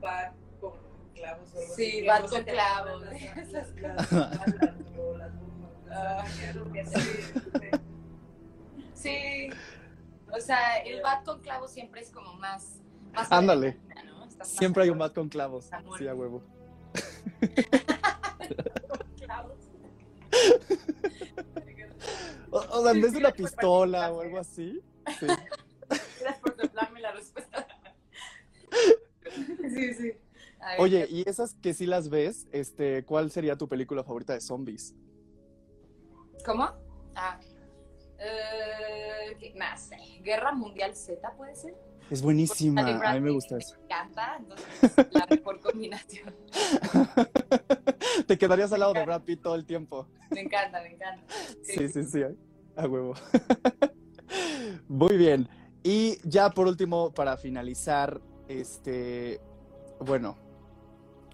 bat 0.00 0.34
con 0.60 0.72
clavos 1.14 1.54
o 1.54 1.56
algo 1.58 1.74
Sí, 1.74 1.92
que 1.92 2.06
no 2.06 2.26
con 2.28 2.44
clavos. 2.44 3.02
que 6.72 7.70
sí. 8.94 9.50
O 10.32 10.40
sea, 10.40 10.78
el 10.78 11.02
bat 11.02 11.24
con 11.24 11.40
clavos 11.40 11.70
siempre 11.70 12.00
es 12.00 12.10
como 12.10 12.34
más. 12.34 12.80
más 13.12 13.30
Ándale. 13.30 13.78
¿no? 14.06 14.26
Más 14.26 14.48
Siempre 14.48 14.82
hay 14.84 14.90
un 14.90 14.98
bat 14.98 15.14
con 15.14 15.28
clavos. 15.28 15.70
Sí, 15.98 16.08
a 16.08 16.14
huevo. 16.14 16.42
con 18.88 18.98
clavos. 19.16 19.58
O, 22.54 22.58
o 22.58 22.82
sea, 22.84 22.92
en 22.92 23.00
vez 23.00 23.12
de 23.12 23.18
una 23.18 23.32
pistola 23.32 24.12
o 24.12 24.20
algo 24.20 24.38
así. 24.38 24.80
Sí. 25.18 25.26
Gracias 25.88 26.38
por 26.40 26.56
soplarme 26.56 27.00
la 27.00 27.10
respuesta. 27.12 27.66
Sí, 29.74 29.94
sí. 29.94 30.02
Ver, 30.02 30.78
Oye, 30.78 31.06
y 31.10 31.28
esas 31.28 31.54
que 31.54 31.74
sí 31.74 31.84
las 31.84 32.08
ves, 32.08 32.46
este, 32.52 33.04
¿cuál 33.04 33.32
sería 33.32 33.56
tu 33.56 33.68
película 33.68 34.04
favorita 34.04 34.34
de 34.34 34.40
zombies? 34.40 34.94
¿Cómo? 36.46 36.70
Ah. 37.16 37.40
Eh, 38.18 39.36
¿qué 39.40 39.52
más? 39.56 39.88
sé. 39.88 39.96
Guerra 40.22 40.52
Mundial 40.52 40.94
Z 40.94 41.28
puede 41.36 41.56
ser. 41.56 41.74
Es 42.08 42.22
buenísima, 42.22 42.82
a 42.82 43.14
mí 43.14 43.20
me 43.20 43.30
gusta 43.32 43.58
eso. 43.58 43.76
Me 43.78 43.84
encanta, 43.84 44.36
entonces 44.38 45.06
la 45.10 45.26
mejor 45.28 45.60
combinación. 45.60 46.34
Te 48.26 48.38
quedarías 48.38 48.72
al 48.72 48.80
lado 48.80 48.92
de 48.94 49.04
Brad 49.04 49.22
Pitt 49.22 49.42
todo 49.42 49.54
el 49.54 49.64
tiempo. 49.64 50.08
Me 50.30 50.40
encanta, 50.40 50.80
me 50.82 50.92
encanta. 50.94 51.22
Sí, 51.62 51.88
sí, 51.88 52.04
sí, 52.04 52.22
a 52.76 52.86
huevo. 52.86 53.14
Muy 54.88 55.16
bien. 55.16 55.48
Y 55.82 56.18
ya 56.28 56.50
por 56.50 56.66
último, 56.66 57.12
para 57.12 57.36
finalizar, 57.36 58.20
este, 58.48 59.40
bueno, 60.00 60.36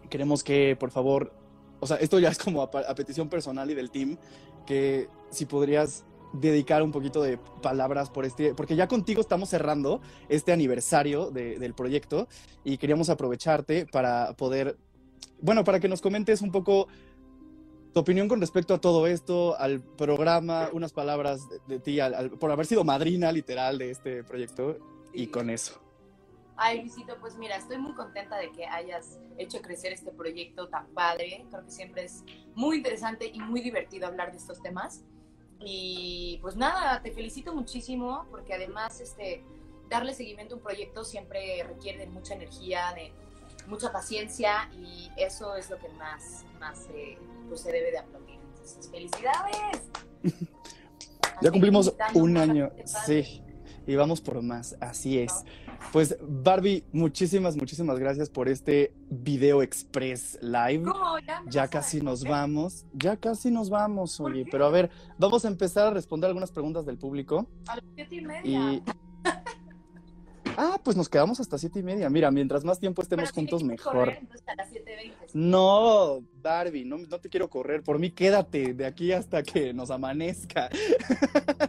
queremos 0.09 0.43
que, 0.43 0.77
por 0.79 0.91
favor, 0.91 1.33
o 1.81 1.87
sea, 1.87 1.97
esto 1.97 2.19
ya 2.19 2.29
es 2.31 2.39
como 2.39 2.63
a, 2.63 2.65
a 2.89 2.95
petición 2.95 3.29
personal 3.29 3.71
y 3.71 3.75
del 3.75 3.91
team, 3.91 4.17
que 4.67 5.09
si 5.31 5.47
podrías 5.47 6.05
dedicar 6.33 6.83
un 6.83 6.93
poquito 6.93 7.23
de 7.23 7.39
palabras 7.39 8.09
por 8.11 8.25
este, 8.25 8.55
porque 8.55 8.77
ya 8.77 8.87
contigo 8.87 9.21
estamos 9.21 9.49
cerrando 9.49 10.01
este 10.29 10.53
aniversario 10.53 11.31
de- 11.33 11.59
del 11.59 11.75
proyecto 11.75 12.29
y 12.63 12.79
queríamos 12.79 13.11
aprovecharte 13.11 13.87
para 13.87 14.35
poder, 14.35 14.77
bueno, 15.41 15.65
para 15.65 15.81
que 15.81 15.89
nos 15.89 16.01
comentes 16.01 16.43
un 16.43 16.51
poco 16.53 16.89
tu 17.93 18.01
opinión 18.01 18.29
con 18.29 18.41
respecto 18.41 18.75
a 18.75 18.81
todo 18.81 19.07
esto, 19.07 19.59
al 19.59 19.81
programa, 19.81 20.71
unas 20.73 20.93
palabras 20.93 21.49
de, 21.49 21.59
de 21.67 21.81
ti, 21.81 21.99
al- 22.01 22.15
al- 22.15 22.31
por 22.31 22.51
haber 22.53 22.67
sido 22.67 22.85
madrina 22.85 23.33
literal 23.33 23.79
de 23.79 23.91
este 23.91 24.23
proyecto 24.23 24.79
y 25.13 25.27
con 25.27 25.51
eso. 25.51 25.81
Ay, 26.57 26.81
Luisito, 26.83 27.17
pues 27.21 27.37
mira, 27.37 27.57
estoy 27.57 27.79
muy 27.79 27.95
contenta 27.95 28.37
de 28.37 28.53
que 28.53 28.67
hayas 28.67 29.19
hecho 29.39 29.63
crecer 29.63 29.93
este 29.95 30.13
proyecto 30.13 30.69
tan 30.69 30.87
padre. 30.89 31.47
Creo 31.51 31.65
que 31.65 31.71
siempre 31.71 32.05
es 32.05 32.23
muy 32.55 32.77
interesante 32.77 33.27
y 33.33 33.41
muy 33.41 33.63
divertido 33.63 34.07
hablar 34.07 34.31
de 34.31 34.37
estos 34.39 34.61
temas. 34.63 35.03
Y 35.59 36.39
pues 36.43 36.57
nada, 36.57 37.01
te 37.03 37.13
felicito 37.13 37.55
muchísimo 37.55 38.27
porque 38.31 38.53
además 38.55 39.01
este, 39.01 39.43
darle 39.89 40.13
seguimiento 40.15 40.55
a 40.55 40.59
un 40.59 40.63
proyecto 40.63 41.03
siempre 41.03 41.63
requiere 41.65 41.99
de 42.01 42.07
mucha 42.09 42.35
energía, 42.35 42.93
de 42.95 43.13
mucha 43.67 43.93
paciencia 43.93 44.71
y 44.73 45.11
eso 45.17 45.57
es 45.57 45.71
lo 45.71 45.79
que 45.79 45.89
más, 45.91 46.45
más 46.59 46.87
eh, 46.95 47.19
pues, 47.49 47.61
se 47.63 47.73
debe 47.73 47.91
de 47.91 47.99
aplaudir. 47.99 48.39
Entonces, 48.51 48.91
felicidades. 48.91 49.83
Ya 51.43 51.51
cumplimos 51.51 51.95
un 52.15 52.37
año, 52.37 52.71
sí. 52.85 53.43
Y 53.87 53.97
vamos 53.97 54.21
por 54.21 54.41
más, 54.43 54.77
así 54.81 55.19
es. 55.19 55.33
Pues 55.93 56.17
Barbie, 56.21 56.85
muchísimas, 56.93 57.57
muchísimas 57.57 57.99
gracias 57.99 58.29
por 58.29 58.49
este 58.49 58.93
video 59.09 59.63
express 59.63 60.39
live. 60.43 60.83
¿Cómo? 60.85 61.19
Ya, 61.21 61.43
Ya 61.49 61.69
casi 61.69 62.01
nos 62.01 62.21
responder? 62.21 62.31
vamos, 62.41 62.85
ya 62.93 63.17
casi 63.17 63.51
nos 63.51 63.71
vamos, 63.71 64.19
¿Por 64.19 64.33
oye. 64.33 64.45
Pero 64.51 64.67
a 64.67 64.71
ver, 64.71 64.91
vamos 65.19 65.45
a 65.45 65.49
empezar 65.49 65.87
a 65.87 65.91
responder 65.91 66.29
algunas 66.29 66.53
preguntas 66.53 66.85
del 66.85 66.99
público. 66.99 67.49
A 67.67 67.77
las 67.77 67.85
siete 67.95 68.15
y 68.17 68.21
media. 68.21 68.73
Y. 68.73 68.83
Ah, 70.63 70.79
pues 70.85 70.95
nos 70.95 71.09
quedamos 71.09 71.41
hasta 71.41 71.57
siete 71.57 71.79
y 71.79 71.83
media. 71.83 72.11
Mira, 72.11 72.31
mientras 72.31 72.65
más 72.65 72.79
tiempo 72.79 73.01
estemos 73.01 73.31
Pero 73.31 73.35
juntos, 73.35 73.65
mejor. 73.65 73.93
correr, 73.95 74.19
entonces 74.21 74.47
a 74.47 74.55
las 74.57 74.71
7.20. 74.71 75.13
No, 75.33 76.23
Barbie, 76.43 76.85
no, 76.85 76.99
no 76.99 77.19
te 77.19 77.31
quiero 77.31 77.49
correr. 77.49 77.83
Por 77.83 77.99
mí, 77.99 78.11
quédate 78.11 78.75
de 78.75 78.85
aquí 78.85 79.11
hasta 79.11 79.43
que 79.43 79.73
nos 79.73 79.91
amanezca. 79.91 80.69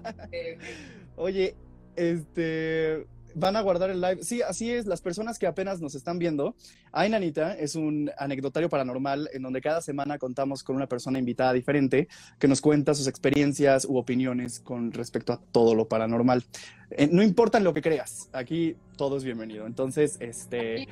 Oye, 1.15 1.55
este, 1.95 3.07
van 3.35 3.55
a 3.55 3.61
guardar 3.61 3.89
el 3.89 4.01
live. 4.01 4.23
Sí, 4.23 4.41
así 4.41 4.71
es, 4.71 4.85
las 4.85 5.01
personas 5.01 5.39
que 5.39 5.47
apenas 5.47 5.81
nos 5.81 5.95
están 5.95 6.19
viendo. 6.19 6.55
Ay, 6.91 7.09
Nanita 7.09 7.53
es 7.53 7.75
un 7.75 8.11
anecdotario 8.17 8.69
paranormal 8.69 9.29
en 9.33 9.41
donde 9.41 9.61
cada 9.61 9.81
semana 9.81 10.17
contamos 10.17 10.63
con 10.63 10.75
una 10.75 10.87
persona 10.87 11.19
invitada 11.19 11.53
diferente 11.53 12.07
que 12.39 12.47
nos 12.47 12.61
cuenta 12.61 12.93
sus 12.93 13.07
experiencias 13.07 13.85
u 13.85 13.97
opiniones 13.97 14.59
con 14.59 14.91
respecto 14.91 15.33
a 15.33 15.39
todo 15.51 15.75
lo 15.75 15.87
paranormal. 15.87 16.43
Eh, 16.91 17.09
no 17.11 17.23
importa 17.23 17.57
en 17.57 17.63
lo 17.63 17.73
que 17.73 17.81
creas, 17.81 18.29
aquí 18.33 18.75
todo 18.97 19.17
es 19.17 19.23
bienvenido. 19.23 19.65
Entonces, 19.65 20.17
este, 20.19 20.87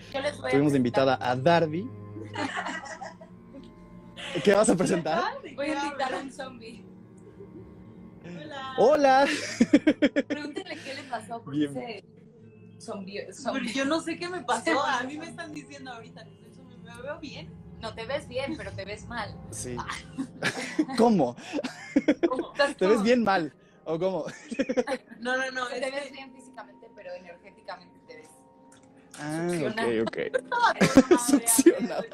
tuvimos 0.49 0.71
de 0.71 0.77
invitada 0.77 1.17
a 1.21 1.35
Darby. 1.35 1.87
¿Qué 4.43 4.53
vas 4.53 4.69
a 4.69 4.75
presentar? 4.75 5.23
Voy 5.55 5.69
a 5.69 5.85
invitar 5.85 6.13
a 6.13 6.19
un 6.19 6.31
zombie. 6.31 6.85
Hola. 8.23 8.73
Hola. 8.77 9.27
Pregúntenle 10.27 10.77
qué 10.83 10.93
le 10.93 11.03
pasó 11.09 11.41
porque 11.43 11.67
Bien. 11.67 12.18
Ese 12.79 12.85
zombie, 12.87 13.25
Pero 13.43 13.65
yo 13.65 13.85
no 13.85 14.01
sé 14.01 14.17
qué 14.17 14.29
me 14.29 14.41
pasó. 14.43 14.81
A 14.83 15.03
mí 15.03 15.17
me 15.17 15.27
están 15.29 15.53
diciendo 15.53 15.91
ahorita 15.91 16.23
que 16.25 16.35
soy 16.37 16.51
zombie. 16.55 16.77
Me 16.77 17.01
veo 17.01 17.19
bien. 17.19 17.49
No 17.81 17.93
te 17.95 18.05
ves 18.05 18.27
bien, 18.27 18.55
pero 18.57 18.71
te 18.71 18.83
ves 18.85 19.05
mal. 19.07 19.33
Sí. 19.51 19.75
¿Cómo? 20.97 21.35
¿Cómo? 22.27 22.51
Estás 22.51 22.75
¿Te 22.77 22.87
ves 22.87 23.01
bien 23.03 23.23
mal? 23.23 23.53
¿O 23.85 23.97
cómo? 23.99 24.25
No, 25.19 25.35
no, 25.37 25.51
no. 25.51 25.67
Te 25.67 25.85
es 25.85 25.91
ves 25.93 26.03
que- 26.05 26.11
bien 26.11 26.33
físicamente, 26.33 26.87
pero 26.95 27.13
energéticamente 27.13 27.99
te 28.07 28.15
ves. 28.17 28.27
Ah, 29.21 29.47
Succiona. 29.49 29.83
ok, 29.83 30.07
ok. 30.07 30.17
Madre, 30.49 30.87
Succiona. 31.27 31.95
a 31.95 32.01
ver, 32.01 32.11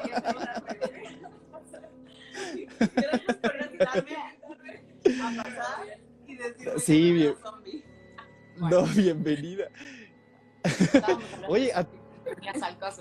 Gracias 2.94 3.36
por 3.42 3.54
invitarme 3.56 4.16
a 5.40 5.42
pasar 5.44 5.98
y 6.26 6.34
decirme 6.36 6.78
Sí, 6.80 6.92
que 7.08 7.12
bien. 7.12 7.34
No, 8.58 8.82
bienvenida. 8.86 9.68
Oye, 11.48 11.72
a-. 11.72 11.86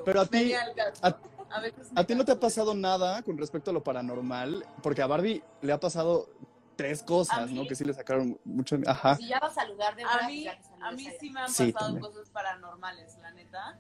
Pero 0.06 0.22
a 0.22 0.26
ti, 0.26 0.54
caso. 0.76 1.00
a- 1.02 1.18
A 1.56 1.60
veces 1.62 1.92
me 1.92 2.02
¿a 2.02 2.04
ti 2.04 2.16
no 2.16 2.26
te 2.26 2.32
ha 2.34 2.40
pasado 2.40 2.74
nada 2.76 3.22
con 3.24 3.38
respecto 3.38 3.72
a 3.72 3.74
lo 3.74 3.84
paranormal? 3.84 4.66
Porque 4.84 5.02
a 5.02 5.08
Barbie 5.08 5.44
le 5.62 5.72
ha 5.74 5.80
pasado 5.80 6.30
tres 6.76 7.02
¿A 7.02 7.06
cosas, 7.06 7.50
mí? 7.50 7.56
¿no? 7.60 7.68
Que 7.68 7.76
sí 7.76 7.86
le 7.86 7.94
sacaron 7.94 8.40
mucho. 8.44 8.78
Ajá. 8.86 9.16
Si 9.16 9.28
ya 9.28 9.40
vas 9.40 9.52
a 9.58 9.62
saludar 9.62 9.96
de 9.96 10.04
A 10.04 10.28
mí, 10.28 10.46
a 10.48 10.92
mí 10.92 11.08
sí 11.20 11.30
me 11.30 11.42
han 11.42 11.50
Sí, 11.50 11.72
pasado 11.72 11.94
también. 11.94 12.12
cosas 12.14 12.30
paranormales, 12.32 13.18
la 13.22 13.32
neta. 13.32 13.80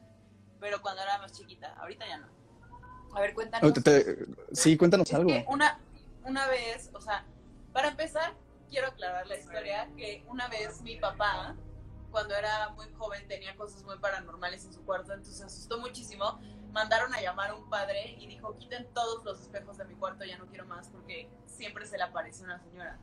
Pero 0.59 0.81
cuando 0.81 1.01
era 1.01 1.17
más 1.19 1.33
chiquita, 1.33 1.73
ahorita 1.79 2.07
ya 2.07 2.17
no. 2.17 2.27
A 3.15 3.19
ver, 3.19 3.33
cuéntanos. 3.33 3.73
Te- 3.73 3.81
te- 3.81 4.25
Sí, 4.53 4.77
cuéntanos 4.77 5.07
Es 5.09 5.15
algo. 5.15 5.27
que 5.29 5.45
una, 5.49 5.77
una 6.23 6.47
vez, 6.47 6.89
o 6.93 7.01
sea, 7.01 7.25
para 7.73 7.89
empezar, 7.89 8.33
quiero 8.69 8.87
aclarar 8.87 9.27
la 9.27 9.37
historia 9.37 9.89
que 9.97 10.23
una 10.27 10.47
vez 10.47 10.81
mi 10.81 10.95
papá, 10.97 11.55
cuando 12.15 12.33
era 12.33 12.69
muy 12.69 12.89
joven, 12.93 13.27
tenía 13.27 13.57
cosas 13.57 13.83
muy 13.83 13.97
paranormales 13.97 14.63
en 14.63 14.71
su 14.71 14.85
cuarto, 14.85 15.11
entonces 15.11 15.37
se 15.37 15.43
asustó 15.43 15.79
muchísimo. 15.79 16.39
Mandaron 16.71 17.13
a 17.13 17.19
llamar 17.19 17.49
a 17.49 17.55
un 17.55 17.69
padre 17.69 18.15
y 18.17 18.25
dijo, 18.25 18.57
quiten 18.57 18.87
todos 18.93 19.25
los 19.25 19.41
espejos 19.41 19.77
de 19.77 19.83
mi 19.83 19.95
cuarto, 19.95 20.23
ya 20.23 20.37
no 20.37 20.47
quiero 20.47 20.65
más 20.65 20.87
porque 20.87 21.29
siempre 21.45 21.85
se 21.85 21.97
le 21.97 22.03
aparece 22.03 22.45
una 22.45 22.57
señora. 22.57 22.97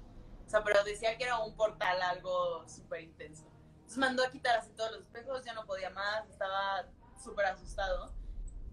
O 0.47 0.49
sea, 0.49 0.64
pero 0.64 0.83
decía 0.85 1.19
que 1.19 1.25
era 1.25 1.38
un 1.40 1.54
portal 1.57 2.00
algo 2.00 2.66
súper 2.66 3.02
intenso. 3.02 3.45
Entonces 3.75 3.99
mandó 3.99 4.25
a 4.25 4.31
quitar 4.31 4.57
así 4.57 4.71
todos 4.71 4.92
los 4.92 5.02
espejos, 5.02 5.45
ya 5.45 5.52
no 5.52 5.66
podía 5.66 5.90
más, 5.90 6.26
estaba 6.31 6.87
súper 7.23 7.45
asustado. 7.45 8.14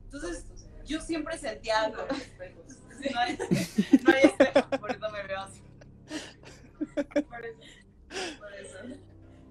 Entonces 0.05 0.46
yo 0.86 1.01
siempre 1.01 1.38
sentía 1.38 1.81
algo. 1.81 2.01
No 3.13 3.19
hay, 3.19 3.38
no 4.03 4.13
hay 4.13 4.24
espejo, 4.24 4.69
por 4.69 4.89
eso 4.89 5.10
me 5.10 5.24
veo 5.24 5.39
así. 5.41 5.62
Por 7.29 7.46
eso. 7.46 7.60
Por 8.39 8.53
eso. 8.53 8.77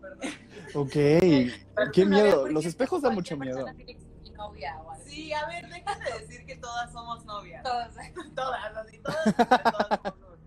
Perdón. 0.01 0.48
Ok. 0.75 0.93
Qué 0.93 2.05
miedo. 2.07 2.43
¿por 2.43 2.53
Los 2.53 2.67
espejos 2.67 3.03
dan 3.03 3.15
mucho 3.15 3.37
miedo. 3.37 3.67
novia 4.37 4.77
o 4.81 4.91
algo? 4.91 5.05
Sí, 5.05 5.33
a 5.33 5.47
ver, 5.47 5.69
dejen 5.69 5.99
de 6.01 6.19
decir 6.21 6.47
que 6.47 6.57
todas 6.57 6.93
somos 6.93 7.25
novias. 7.25 7.63
Todos. 7.63 7.95
Todas, 8.35 8.77
así, 8.77 8.99
todas, 8.99 9.35
todas 9.35 10.01
somos. 10.05 10.39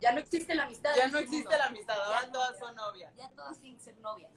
Ya 0.00 0.12
no 0.12 0.18
existe 0.20 0.54
la 0.54 0.64
amistad. 0.64 0.90
Ya 0.96 1.08
no 1.08 1.18
este 1.18 1.24
existe 1.24 1.48
mundo. 1.48 1.58
la 1.58 1.66
amistad, 1.66 1.96
ahora 2.04 2.32
todas 2.32 2.58
son 2.58 2.74
novias. 2.74 3.14
Ya 3.16 3.30
todas 3.30 3.58
tienen 3.60 3.78
que 3.78 3.84
ser 3.84 3.98
novias. 3.98 4.30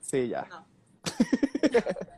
Sí, 0.00 0.28
ya. 0.28 0.46
No. 0.48 0.66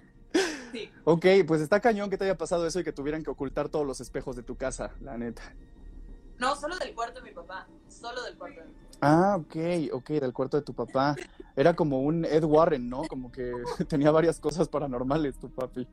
Sí. 0.72 0.90
Ok, 1.04 1.24
pues 1.46 1.60
está 1.60 1.78
cañón 1.78 2.10
que 2.10 2.18
te 2.18 2.24
haya 2.24 2.36
pasado 2.36 2.66
eso 2.66 2.80
y 2.80 2.84
que 2.84 2.92
tuvieran 2.92 3.22
que 3.22 3.30
ocultar 3.30 3.68
todos 3.68 3.86
los 3.86 4.00
espejos 4.00 4.34
de 4.34 4.42
tu 4.42 4.56
casa, 4.56 4.90
la 5.00 5.16
neta. 5.16 5.54
No, 6.38 6.56
solo 6.56 6.76
del 6.76 6.92
cuarto 6.92 7.20
de 7.20 7.30
mi 7.30 7.30
papá. 7.30 7.68
Solo 7.88 8.20
del 8.24 8.36
cuarto 8.36 8.58
de 8.58 8.66
mi 8.66 8.72
papá. 8.72 8.83
Ah, 9.04 9.36
ok, 9.36 9.56
ok, 9.92 10.08
del 10.08 10.32
cuarto 10.32 10.56
de 10.56 10.62
tu 10.62 10.74
papá. 10.74 11.14
Era 11.56 11.74
como 11.74 12.00
un 12.00 12.24
Ed 12.24 12.44
Warren, 12.44 12.88
¿no? 12.88 13.04
Como 13.04 13.30
que 13.30 13.52
tenía 13.88 14.10
varias 14.10 14.40
cosas 14.40 14.68
paranormales 14.68 15.38
tu 15.38 15.50
papi. 15.50 15.86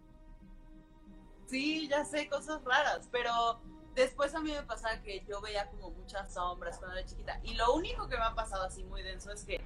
Sí, 1.48 1.88
ya 1.90 2.06
sé, 2.06 2.30
cosas 2.30 2.64
raras, 2.64 3.10
pero 3.12 3.60
después 3.94 4.34
a 4.34 4.40
mí 4.40 4.52
me 4.52 4.64
pasaba 4.64 5.02
que 5.02 5.26
yo 5.28 5.42
veía 5.42 5.70
como 5.70 5.92
muchas 5.92 6.34
sombras 6.34 6.78
cuando 6.78 6.98
era 6.98 7.06
chiquita. 7.06 7.42
Y 7.44 7.56
lo 7.56 7.74
único 7.74 8.08
que 8.08 8.16
me 8.16 8.24
ha 8.24 8.34
pasado 8.34 8.64
así 8.64 8.86
muy 8.86 9.04
denso 9.04 9.32
es 9.32 9.44
que 9.44 9.60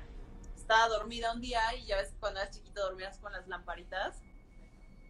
estaba 0.55 0.87
dormida 0.87 1.31
un 1.31 1.41
día 1.41 1.61
y 1.75 1.85
ya 1.85 1.97
ves 1.97 2.09
que 2.09 2.17
cuando 2.17 2.39
eras 2.39 2.55
chiquito 2.55 2.81
dormías 2.81 3.19
con 3.19 3.31
las 3.31 3.47
lamparitas. 3.47 4.19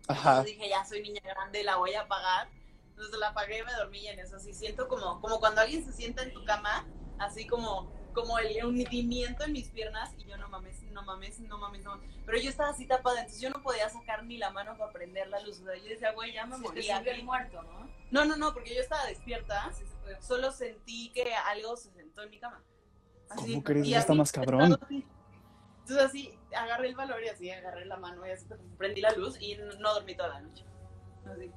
Ajá. 0.10 0.32
Entonces 0.32 0.58
dije, 0.58 0.70
ya 0.70 0.84
soy 0.84 1.02
niña 1.02 1.22
grande, 1.24 1.64
la 1.64 1.78
voy 1.78 1.94
a 1.94 2.02
apagar. 2.02 2.50
Entonces 2.90 3.18
la 3.20 3.30
apagué 3.30 3.60
y 3.60 3.64
me 3.64 3.74
dormí 3.74 4.00
y 4.00 4.08
en 4.08 4.20
eso 4.20 4.36
así 4.36 4.54
siento 4.54 4.90
como, 4.90 5.22
como 5.22 5.40
cuando 5.40 5.62
alguien 5.62 5.86
se 5.86 5.94
sienta 5.94 6.24
en 6.24 6.34
tu 6.34 6.44
cama, 6.44 6.86
así 7.20 7.48
como, 7.48 7.92
como 8.16 8.40
el 8.40 8.66
hundimiento 8.66 9.44
en 9.44 9.52
mis 9.52 9.68
piernas 9.70 10.16
y 10.18 10.24
yo 10.24 10.38
no 10.38 10.48
mames, 10.48 10.82
no 10.92 11.04
mames, 11.04 11.40
no 11.42 11.58
mames, 11.60 11.84
no 11.84 11.92
mames. 11.92 12.10
Pero 12.26 12.40
yo 12.40 12.50
estaba 12.50 12.70
así 12.70 12.88
tapada, 12.88 13.20
entonces 13.20 13.42
yo 13.42 13.50
no 13.50 13.62
podía 13.62 13.88
sacar 13.90 14.24
ni 14.24 14.38
la 14.38 14.50
mano 14.50 14.76
para 14.78 14.92
prender 14.92 15.28
la 15.28 15.42
luz. 15.42 15.60
O 15.60 15.66
sea, 15.66 15.76
yo 15.76 15.90
decía, 15.90 16.14
güey, 16.14 16.34
ya 16.34 16.46
me 16.46 16.58
Se 16.58 16.94
aquí". 16.94 17.10
el 17.10 17.24
muerto, 17.24 17.62
¿no? 17.62 17.88
No, 18.10 18.26
no, 18.26 18.38
no, 18.38 18.54
porque 18.54 18.74
yo 18.74 18.82
estaba 18.82 19.06
despierta, 19.06 19.70
solo 20.22 20.52
sentí 20.52 21.10
que 21.10 21.34
algo 21.34 21.76
se 21.76 21.92
sentó 21.92 22.24
en 22.24 22.30
mi 22.30 22.40
cama. 22.40 22.64
¿Cómo 23.36 23.64
crees? 23.64 23.88
está 23.88 24.00
así, 24.14 24.18
más 24.18 24.32
cabrón. 24.32 24.80
así. 24.82 25.06
Entonces 25.82 26.06
así, 26.06 26.40
agarré 26.56 26.88
el 26.88 26.96
valor 26.96 27.22
y 27.24 27.28
así, 27.28 27.52
agarré 27.52 27.86
la 27.86 27.98
mano 27.98 28.26
y 28.26 28.32
así 28.32 28.48
prendí 28.78 29.02
la 29.02 29.12
luz 29.12 29.40
y 29.40 29.56
no, 29.56 29.66
no 29.80 29.94
dormí 29.94 30.16
toda 30.16 30.30
la 30.30 30.42
noche. 30.42 30.64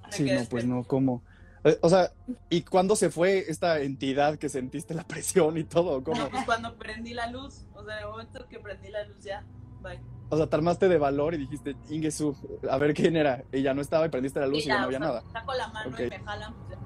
Así, 0.02 0.24
Sí, 0.24 0.30
no, 0.32 0.44
pues 0.46 0.64
no, 0.66 0.84
¿cómo? 0.84 1.22
Eh, 1.68 1.78
O 1.82 1.88
sea, 1.88 2.12
¿y 2.50 2.62
cuándo 2.62 2.96
se 2.96 3.10
fue 3.10 3.44
esta 3.48 3.80
entidad 3.80 4.38
que 4.38 4.48
sentiste 4.48 4.94
la 4.94 5.04
presión 5.04 5.58
y 5.58 5.64
todo? 5.64 6.02
¿Cómo? 6.02 6.22
No, 6.22 6.30
pues 6.30 6.44
cuando 6.44 6.75
prendí 6.76 7.14
la 7.14 7.30
luz, 7.30 7.66
o 7.75 7.84
sea, 7.84 7.98
en 7.98 8.04
el 8.04 8.10
momento 8.10 8.46
que 8.48 8.58
prendí 8.58 8.88
la 8.90 9.04
luz 9.04 9.22
ya, 9.22 9.44
Bye. 9.82 10.00
O 10.30 10.37
sea, 10.37 10.46
te 10.46 10.56
armaste 10.56 10.88
de 10.88 10.98
valor 10.98 11.34
y 11.34 11.38
dijiste, 11.38 11.75
Ingesu, 11.88 12.37
a 12.68 12.76
ver 12.78 12.92
quién 12.92 13.16
era. 13.16 13.44
Y 13.52 13.62
ya 13.62 13.72
no 13.75 13.80
estaba 13.80 14.06
y 14.06 14.08
prendiste 14.10 14.40
la 14.40 14.46
luz 14.46 14.58
y, 14.58 14.62
Y 14.62 14.66
ya 14.66 14.78
no 14.78 14.84
había 14.84 14.98
o 14.98 15.00
sea, 15.00 15.08
nada. 15.08 15.25
Saco 15.32 15.54
la 15.54 15.68
mano 15.68 15.96
y 15.98 16.08
me 16.08 16.18
jalan. 16.18 16.54
Pues, 16.54 16.78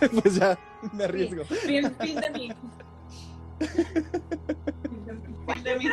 ya, 0.00 0.08
pues 0.22 0.34
ya, 0.34 0.58
me 0.92 1.04
arriesgo. 1.04 1.44
Fin, 1.44 1.94
fin 2.00 2.20
de 2.20 2.30
mí. 2.30 2.52
fin 5.46 5.62
de 5.62 5.76
mí. 5.76 5.88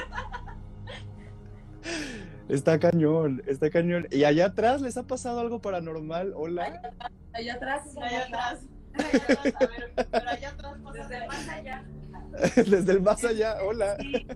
Está 2.49 2.79
cañón, 2.79 3.43
está 3.45 3.69
cañón. 3.69 4.07
¿Y 4.09 4.23
allá 4.23 4.47
atrás 4.47 4.81
les 4.81 4.97
ha 4.97 5.05
pasado 5.05 5.39
algo 5.39 5.61
paranormal? 5.61 6.33
Hola. 6.35 6.93
Allá 7.33 7.53
atrás. 7.53 7.97
Allá 7.97 8.25
atrás. 8.25 8.59
Allá 8.93 9.23
atrás, 9.23 9.53
a 9.55 9.67
ver, 9.67 9.93
pero 10.11 10.29
allá 10.29 10.49
atrás 10.49 10.77
pasa 10.83 10.99
Desde 10.99 11.17
el 11.17 11.27
más 11.27 11.49
allá. 11.49 11.85
Desde 12.55 12.91
el 12.91 13.01
más 13.01 13.23
allá, 13.23 13.63
hola. 13.63 13.97
Sí. 13.97 14.27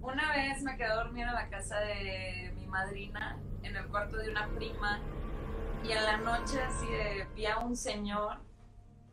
Una 0.00 0.32
vez 0.32 0.62
me 0.62 0.76
quedé 0.76 0.86
a 0.86 0.94
dormir 0.94 1.26
en 1.26 1.34
la 1.34 1.48
casa 1.48 1.80
de 1.80 2.52
mi 2.56 2.66
madrina, 2.66 3.38
en 3.62 3.76
el 3.76 3.86
cuarto 3.88 4.16
de 4.16 4.30
una 4.30 4.48
prima, 4.54 5.00
y 5.84 5.90
en 5.90 6.04
la 6.04 6.16
noche 6.18 6.60
así 6.60 6.86
de, 6.86 7.26
vi 7.34 7.46
a 7.46 7.58
un 7.58 7.76
señor, 7.76 8.38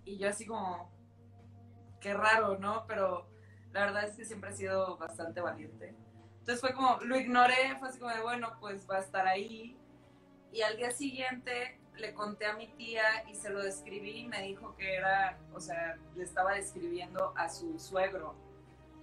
y 0.05 0.17
yo 0.17 0.29
así 0.29 0.45
como, 0.45 0.91
qué 1.99 2.13
raro, 2.13 2.57
¿no? 2.59 2.85
Pero 2.87 3.27
la 3.71 3.85
verdad 3.85 4.03
es 4.05 4.15
que 4.15 4.25
siempre 4.25 4.51
he 4.51 4.53
sido 4.53 4.97
bastante 4.97 5.41
valiente. 5.41 5.95
Entonces 6.39 6.61
fue 6.61 6.73
como, 6.73 6.99
lo 7.01 7.17
ignoré, 7.17 7.75
fue 7.79 7.89
así 7.89 7.99
como 7.99 8.13
de, 8.13 8.21
bueno, 8.21 8.57
pues 8.59 8.87
va 8.89 8.97
a 8.97 8.99
estar 8.99 9.25
ahí. 9.25 9.77
Y 10.51 10.61
al 10.61 10.77
día 10.77 10.91
siguiente 10.91 11.79
le 11.97 12.13
conté 12.13 12.45
a 12.45 12.53
mi 12.55 12.67
tía 12.67 13.03
y 13.29 13.35
se 13.35 13.49
lo 13.49 13.61
describí 13.61 14.21
y 14.21 14.27
me 14.27 14.41
dijo 14.41 14.75
que 14.75 14.95
era, 14.95 15.37
o 15.53 15.59
sea, 15.59 15.97
le 16.15 16.23
estaba 16.23 16.53
describiendo 16.53 17.33
a 17.37 17.49
su 17.49 17.77
suegro, 17.79 18.35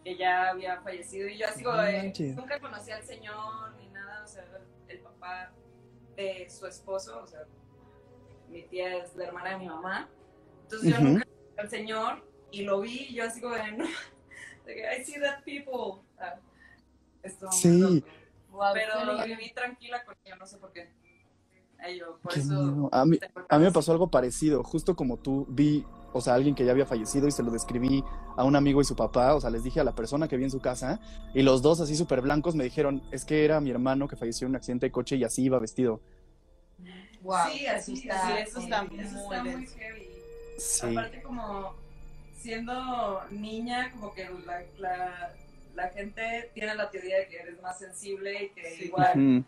que 0.04 0.16
ya 0.16 0.50
había 0.50 0.80
fallecido. 0.82 1.28
Y 1.28 1.38
yo 1.38 1.46
así 1.46 1.62
como 1.62 1.76
de, 1.78 2.12
nunca 2.36 2.60
conocí 2.60 2.90
al 2.90 3.02
señor 3.04 3.74
ni 3.76 3.88
nada, 3.90 4.24
o 4.24 4.26
sea, 4.26 4.44
el 4.88 4.98
papá 5.00 5.52
de 6.16 6.48
su 6.50 6.66
esposo, 6.66 7.20
o 7.22 7.26
sea, 7.26 7.44
mi 8.48 8.62
tía 8.64 8.96
es 8.96 9.14
la 9.14 9.24
hermana 9.24 9.50
de 9.50 9.58
mi 9.58 9.68
mamá. 9.68 10.08
Entonces 10.62 10.92
yo 10.92 11.00
nunca 11.00 11.24
conocí 11.24 11.58
al 11.58 11.70
señor 11.70 12.28
y 12.50 12.62
lo 12.62 12.80
vi 12.80 13.06
y 13.10 13.14
yo 13.14 13.24
así 13.24 13.40
como 13.40 13.54
de, 13.54 13.72
no, 13.72 13.84
de 14.66 14.74
que, 14.74 14.96
I 14.96 15.04
see 15.04 15.20
that 15.20 15.44
people. 15.44 16.02
Ah, 16.18 16.36
esto, 17.22 17.50
Sí. 17.52 18.04
pero 18.74 19.04
lo 19.04 19.24
viví 19.24 19.52
tranquila 19.52 20.04
con 20.04 20.16
ella, 20.24 20.36
no 20.36 20.46
sé 20.46 20.58
por 20.58 20.72
qué. 20.72 20.90
Ay, 21.82 21.98
yo, 21.98 22.18
por 22.22 22.32
Qué 22.32 22.40
eso. 22.40 22.52
miedo. 22.52 22.88
A 22.92 23.04
mí, 23.04 23.18
tengo 23.18 23.40
a 23.48 23.58
mí 23.58 23.64
me 23.64 23.72
pasó 23.72 23.92
algo 23.92 24.10
parecido, 24.10 24.62
justo 24.62 24.94
como 24.96 25.16
tú 25.16 25.46
vi, 25.48 25.84
o 26.12 26.20
sea, 26.20 26.34
alguien 26.34 26.54
que 26.54 26.64
ya 26.64 26.72
había 26.72 26.86
fallecido 26.86 27.26
y 27.28 27.30
se 27.32 27.42
lo 27.42 27.50
describí 27.50 28.04
a 28.36 28.44
un 28.44 28.56
amigo 28.56 28.80
y 28.80 28.84
su 28.84 28.96
papá, 28.96 29.34
o 29.34 29.40
sea, 29.40 29.50
les 29.50 29.62
dije 29.64 29.80
a 29.80 29.84
la 29.84 29.94
persona 29.94 30.28
que 30.28 30.36
vi 30.36 30.44
en 30.44 30.50
su 30.50 30.60
casa 30.60 31.00
y 31.34 31.42
los 31.42 31.62
dos 31.62 31.80
así 31.80 31.94
súper 31.96 32.20
blancos 32.20 32.54
me 32.54 32.64
dijeron, 32.64 33.02
es 33.12 33.24
que 33.24 33.44
era 33.44 33.60
mi 33.60 33.70
hermano 33.70 34.08
que 34.08 34.16
falleció 34.16 34.46
en 34.46 34.50
un 34.52 34.56
accidente 34.56 34.86
de 34.86 34.92
coche 34.92 35.16
y 35.16 35.24
así 35.24 35.42
iba 35.44 35.58
vestido. 35.58 36.00
Wow, 37.22 37.36
Sí, 37.52 37.66
así 37.66 37.94
está, 37.94 38.26
sí, 38.26 38.32
eso 38.48 38.60
está 38.60 38.78
heavy, 38.80 38.96
muy 38.96 39.04
eso 39.04 39.16
está 39.18 39.42
muy 39.44 39.66
heavy. 39.66 40.08
Sí. 40.58 40.86
Aparte 40.86 41.22
como 41.22 41.74
siendo 42.38 43.20
niña, 43.30 43.90
como 43.92 44.12
que 44.14 44.28
la, 44.46 44.62
la, 44.78 45.34
la 45.74 45.88
gente 45.90 46.50
tiene 46.54 46.74
la 46.74 46.90
teoría 46.90 47.18
de 47.18 47.28
que 47.28 47.36
eres 47.36 47.60
más 47.62 47.78
sensible 47.78 48.44
y 48.44 48.48
que 48.50 48.70
Sí. 48.76 48.84
igual. 48.86 49.44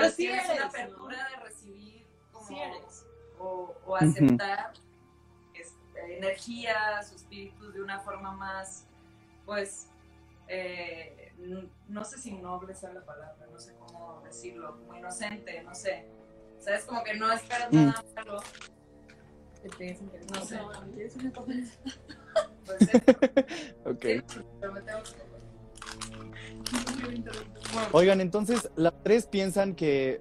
Pero 0.00 0.06
pues, 0.06 0.14
sí 0.16 0.22
tienes 0.22 0.44
eres, 0.44 0.56
una 0.56 0.64
¿no? 0.64 0.68
apertura 0.70 1.28
de 1.30 1.36
recibir 1.44 2.06
como, 2.32 2.46
Sí 2.46 2.58
eres. 2.58 3.06
o, 3.38 3.74
o 3.86 3.96
aceptar 3.96 4.72
este, 5.54 6.16
energías 6.18 7.12
o 7.12 7.16
espíritus 7.16 7.74
de 7.74 7.82
una 7.82 8.00
forma 8.00 8.32
más, 8.32 8.86
pues, 9.44 9.88
eh, 10.48 11.32
no 11.88 12.04
sé 12.04 12.18
si 12.18 12.32
noble 12.32 12.74
sea 12.74 12.92
la 12.92 13.04
palabra, 13.04 13.46
no 13.52 13.58
sé 13.58 13.74
cómo 13.78 14.20
decirlo, 14.24 14.76
como 14.78 14.94
inocente, 14.96 15.62
no 15.62 15.74
sé. 15.74 16.06
¿Sabes? 16.60 16.84
Como 16.84 17.04
que 17.04 17.14
no 17.14 17.30
esperas 17.32 17.70
Mm. 17.72 17.86
nada 17.86 18.04
malo. 18.16 18.40
No 20.34 20.44
sé. 20.44 20.58
Pues, 22.66 22.78
sí, 22.80 23.74
Ok. 23.84 24.04
pero 24.60 24.72
me 24.72 24.80
tengo 24.82 25.02
que- 25.02 25.28
Oigan, 27.92 28.20
entonces, 28.20 28.70
las 28.76 28.92
tres 29.02 29.26
piensan 29.26 29.74
que 29.74 30.20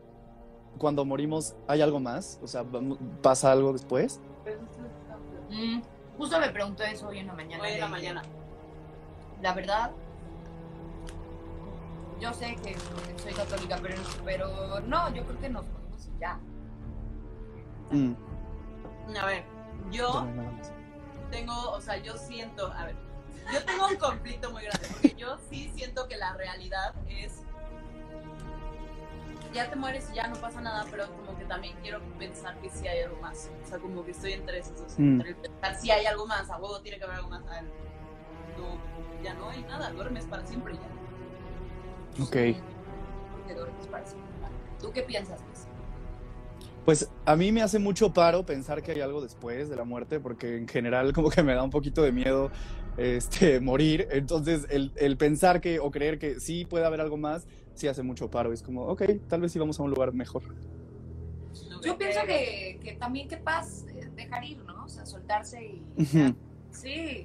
cuando 0.78 1.06
morimos 1.06 1.56
hay 1.68 1.82
algo 1.82 2.00
más, 2.00 2.40
o 2.44 2.48
sea, 2.48 2.64
pasa 3.22 3.52
algo 3.52 3.74
después. 3.74 4.20
Mm, 5.50 5.82
justo 6.18 6.40
me 6.40 6.50
preguntó 6.50 6.84
eso 6.84 7.08
hoy 7.08 7.20
en 7.20 7.28
la 7.28 7.34
mañana. 7.34 7.64
Hoy 7.64 7.72
en 7.74 7.80
la 7.80 7.86
de- 7.86 7.92
mañana. 7.92 8.22
La 9.42 9.54
verdad, 9.54 9.92
yo 12.20 12.34
sé 12.34 12.56
que 12.64 12.76
soy 13.22 13.34
católica, 13.34 13.78
pero, 13.82 13.96
pero 14.26 14.80
no, 14.82 15.14
yo 15.14 15.24
creo 15.24 15.40
que 15.40 15.50
nos 15.50 15.66
morimos 15.68 16.08
y 16.08 16.20
ya. 16.20 16.40
Mm, 17.92 18.14
A 19.22 19.26
ver, 19.26 19.44
yo 19.92 20.28
tengo, 21.32 21.72
o 21.72 21.80
sea, 21.82 21.98
yo 21.98 22.18
siento, 22.18 22.68
a 22.74 22.86
ver, 22.86 22.96
yo 23.54 23.64
tengo 23.66 23.88
un 23.88 23.96
conflicto 23.96 24.52
muy 24.52 24.64
grande, 24.64 24.88
porque 24.92 25.16
yo 25.18 25.38
sí 25.50 25.72
siento 25.76 26.08
que 26.08 26.18
la 26.18 26.34
realidad 26.34 26.94
es, 27.08 27.42
ya 29.54 29.70
te 29.70 29.76
mueres 29.76 30.10
y 30.12 30.16
ya 30.16 30.28
no 30.28 30.36
pasa 30.36 30.62
nada, 30.62 30.86
pero 30.92 31.08
como 31.16 31.38
que 31.38 31.46
también 31.46 31.76
quiero 31.82 32.02
pensar 32.20 32.58
que 32.60 32.70
sí 32.70 32.88
hay 32.88 33.02
algo 33.02 33.20
más, 33.22 33.50
o 33.64 33.68
sea, 33.68 33.80
como 33.80 34.04
que 34.06 34.12
estoy 34.12 34.34
entre 34.34 34.60
esos 34.60 34.78
dos, 34.78 35.00
Mm. 35.00 35.22
entre 35.22 35.36
pensar 35.36 35.76
si 35.80 35.92
hay 35.92 36.06
algo 36.06 36.28
más, 36.28 36.50
a 36.50 36.58
huevo 36.58 36.80
tiene 36.82 36.98
que 36.98 37.06
haber 37.06 37.18
algo 37.18 37.30
más, 37.30 37.46
a 37.48 37.62
ver, 37.62 37.64
no, 38.58 39.24
ya 39.24 39.34
no 39.36 39.50
hay 39.50 39.64
nada, 39.64 39.92
duermes 39.92 40.26
para 40.26 40.46
siempre 40.46 40.74
ya. 40.74 42.24
Ok. 42.24 42.62
Porque 43.32 43.54
duermes 43.54 43.88
para 43.88 44.06
siempre. 44.06 44.28
¿Tú 44.80 44.92
qué 44.92 45.02
piensas, 45.04 45.40
Luis? 45.42 45.68
Pues 46.86 47.10
a 47.26 47.36
mí 47.36 47.52
me 47.52 47.62
hace 47.62 47.80
mucho 47.80 48.14
paro 48.14 48.46
pensar 48.46 48.82
que 48.82 48.92
hay 48.92 49.02
algo 49.02 49.22
después 49.22 49.70
de 49.70 49.76
la 49.76 49.84
muerte, 49.84 50.20
porque 50.20 50.58
en 50.58 50.68
general 50.68 51.14
como 51.14 51.30
que 51.30 51.44
me 51.44 51.54
da 51.54 51.64
un 51.64 51.70
poquito 51.70 52.02
de 52.02 52.12
miedo 52.12 52.52
este, 52.98 53.60
morir. 53.62 54.08
Entonces 54.12 54.66
el, 54.70 54.92
el 54.96 55.18
pensar 55.18 55.62
que 55.62 55.80
o 55.80 55.92
creer 55.92 56.20
que 56.20 56.40
sí 56.40 56.66
puede 56.66 56.86
haber 56.86 57.02
algo 57.02 57.18
más, 57.18 57.48
sí 57.74 57.88
hace 57.88 58.04
mucho 58.04 58.30
paro. 58.30 58.54
Es 58.54 58.62
como, 58.62 58.84
ok, 58.86 59.04
tal 59.28 59.42
vez 59.42 59.52
sí 59.52 59.60
vamos 59.60 59.80
a 59.80 59.84
un 59.84 59.92
lugar 59.92 60.14
mejor. 60.14 60.44
Yo 61.84 61.98
pienso 61.98 62.22
que, 62.26 62.80
que 62.84 62.94
también 62.94 63.28
qué 63.28 63.38
paz 63.38 63.86
eh, 63.90 64.10
dejar 64.16 64.44
ir, 64.44 64.58
¿no? 64.66 64.86
O 64.86 64.90
sea, 64.90 65.06
soltarse 65.06 65.64
y... 65.64 66.06
Sí. 66.06 66.36
Sí, 66.72 67.24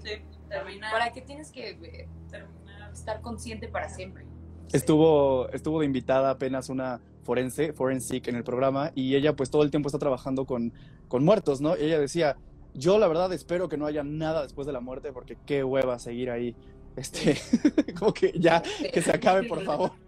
terminar, 0.49 0.93
¿Para 0.93 1.13
qué 1.13 1.21
tienes 1.21 1.51
que 1.51 1.71
eh, 1.71 2.09
terminar. 2.31 2.93
estar 2.93 3.21
consciente 3.21 3.69
para 3.69 3.89
siempre? 3.89 4.25
Estuvo, 4.73 5.49
estuvo 5.51 5.81
de 5.81 5.87
invitada 5.87 6.31
apenas 6.31 6.69
una 6.69 7.01
forense, 7.23 7.73
forensic 7.73 8.29
en 8.29 8.37
el 8.37 8.45
programa, 8.45 8.93
y 8.95 9.15
ella 9.15 9.35
pues 9.37 9.51
todo 9.51 9.63
el 9.63 9.71
tiempo 9.71 9.89
está 9.89 9.99
trabajando 9.99 10.47
con, 10.47 10.73
con 11.09 11.25
muertos, 11.25 11.61
¿no? 11.61 11.77
Y 11.77 11.83
ella 11.83 11.99
decía, 11.99 12.37
yo 12.75 12.99
la 12.99 13.09
verdad 13.09 13.33
espero 13.33 13.69
que 13.69 13.77
no 13.77 13.87
haya 13.87 14.03
nada 14.03 14.43
después 14.43 14.67
de 14.67 14.73
la 14.73 14.81
muerte, 14.81 15.13
porque 15.13 15.37
qué 15.47 15.65
hueva 15.65 15.99
seguir 15.99 16.31
ahí. 16.31 16.55
Este, 16.97 17.39
como 17.99 18.13
que 18.13 18.33
ya, 18.39 18.63
que 18.93 19.03
se 19.03 19.11
acabe, 19.11 19.45
por 19.45 19.63
favor. 19.65 19.93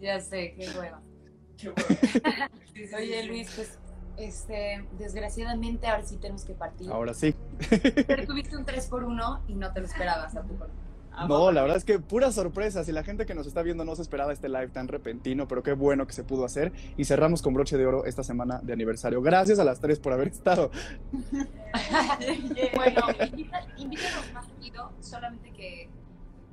Ya 0.00 0.20
sé, 0.20 0.54
qué 0.54 0.68
hueva. 0.78 1.00
Qué 1.56 1.70
Oye. 2.96 3.24
Luis, 3.26 3.50
pues, 3.54 3.78
este, 4.18 4.86
desgraciadamente 4.98 5.86
ahora 5.86 6.04
sí 6.04 6.16
tenemos 6.16 6.44
que 6.44 6.52
partir. 6.54 6.90
Ahora 6.90 7.14
sí. 7.14 7.34
Pero 8.06 8.26
tuviste 8.26 8.56
un 8.56 8.64
3 8.64 8.86
por 8.88 9.04
1 9.04 9.44
y 9.48 9.54
no 9.54 9.72
te 9.72 9.80
lo 9.80 9.86
esperabas 9.86 10.36
a 10.36 10.42
tu 10.42 10.54
No, 11.28 11.52
la 11.52 11.62
verdad 11.62 11.76
es 11.76 11.84
que 11.84 11.98
pura 11.98 12.32
sorpresa. 12.32 12.84
Si 12.84 12.92
la 12.92 13.04
gente 13.04 13.26
que 13.26 13.34
nos 13.34 13.46
está 13.46 13.62
viendo 13.62 13.84
no 13.84 13.94
se 13.94 14.02
esperaba 14.02 14.32
este 14.32 14.48
live 14.48 14.68
tan 14.68 14.88
repentino, 14.88 15.46
pero 15.46 15.62
qué 15.62 15.72
bueno 15.72 16.06
que 16.06 16.12
se 16.12 16.24
pudo 16.24 16.44
hacer. 16.44 16.72
Y 16.96 17.04
cerramos 17.04 17.42
con 17.42 17.54
broche 17.54 17.76
de 17.76 17.86
oro 17.86 18.04
esta 18.04 18.22
semana 18.22 18.60
de 18.62 18.72
aniversario. 18.72 19.20
Gracias 19.22 19.58
a 19.58 19.64
las 19.64 19.80
tres 19.80 19.98
por 19.98 20.12
haber 20.12 20.28
estado. 20.28 20.70
Bueno, 22.74 23.00
invítanos 23.78 24.32
más 24.34 24.46
seguido, 24.46 24.92
solamente 25.00 25.50
que 25.52 25.88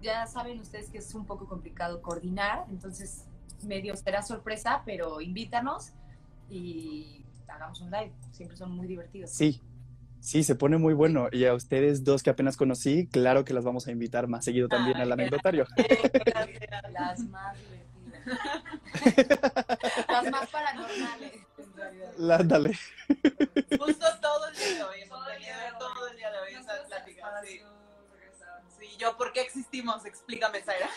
ya 0.01 0.25
saben 0.27 0.59
ustedes 0.59 0.89
que 0.89 0.99
es 0.99 1.13
un 1.13 1.25
poco 1.25 1.45
complicado 1.45 2.01
coordinar, 2.01 2.65
entonces 2.69 3.25
medio 3.63 3.95
será 3.95 4.21
sorpresa, 4.21 4.81
pero 4.85 5.19
invítanos 5.21 5.91
y 6.49 7.25
hagamos 7.47 7.81
un 7.81 7.91
live, 7.91 8.11
siempre 8.31 8.57
son 8.57 8.71
muy 8.75 8.87
divertidos. 8.87 9.31
Sí, 9.31 9.61
sí, 10.21 10.43
se 10.43 10.55
pone 10.55 10.77
muy 10.77 10.93
bueno. 10.93 11.27
Y 11.33 11.45
a 11.45 11.53
ustedes 11.53 12.03
dos 12.03 12.23
que 12.23 12.29
apenas 12.29 12.57
conocí, 12.57 13.07
claro 13.07 13.45
que 13.45 13.53
las 13.53 13.63
vamos 13.63 13.87
a 13.87 13.91
invitar 13.91 14.27
más 14.27 14.45
seguido 14.45 14.67
también 14.67 14.97
Ay, 14.97 15.03
al 15.03 15.11
anecdotario. 15.13 15.65
Las 16.93 17.19
más 17.19 17.57
divertidas. 17.57 17.87
Las 20.09 20.31
más 20.31 20.49
paranormales, 20.49 21.33
en 21.57 21.73
realidad. 21.75 22.11
La- 22.17 22.37
Dale. 22.39 22.77
Justo 23.79 24.05
todo 24.21 24.47
el 24.49 24.55
día 24.55 24.75
de 24.75 24.83
hoy, 24.83 24.99
todo 25.79 26.07
el 26.07 26.17
día 26.17 26.31
de 26.31 26.37
hoy 26.39 26.53
esa 26.61 26.83
plática. 26.87 27.41
Sí. 27.45 27.61
Sí, 28.79 28.97
yo, 28.97 29.17
¿por 29.17 29.33
qué 29.33 29.41
existimos? 29.41 30.05
Explícame, 30.05 30.61
Zaira. 30.61 30.89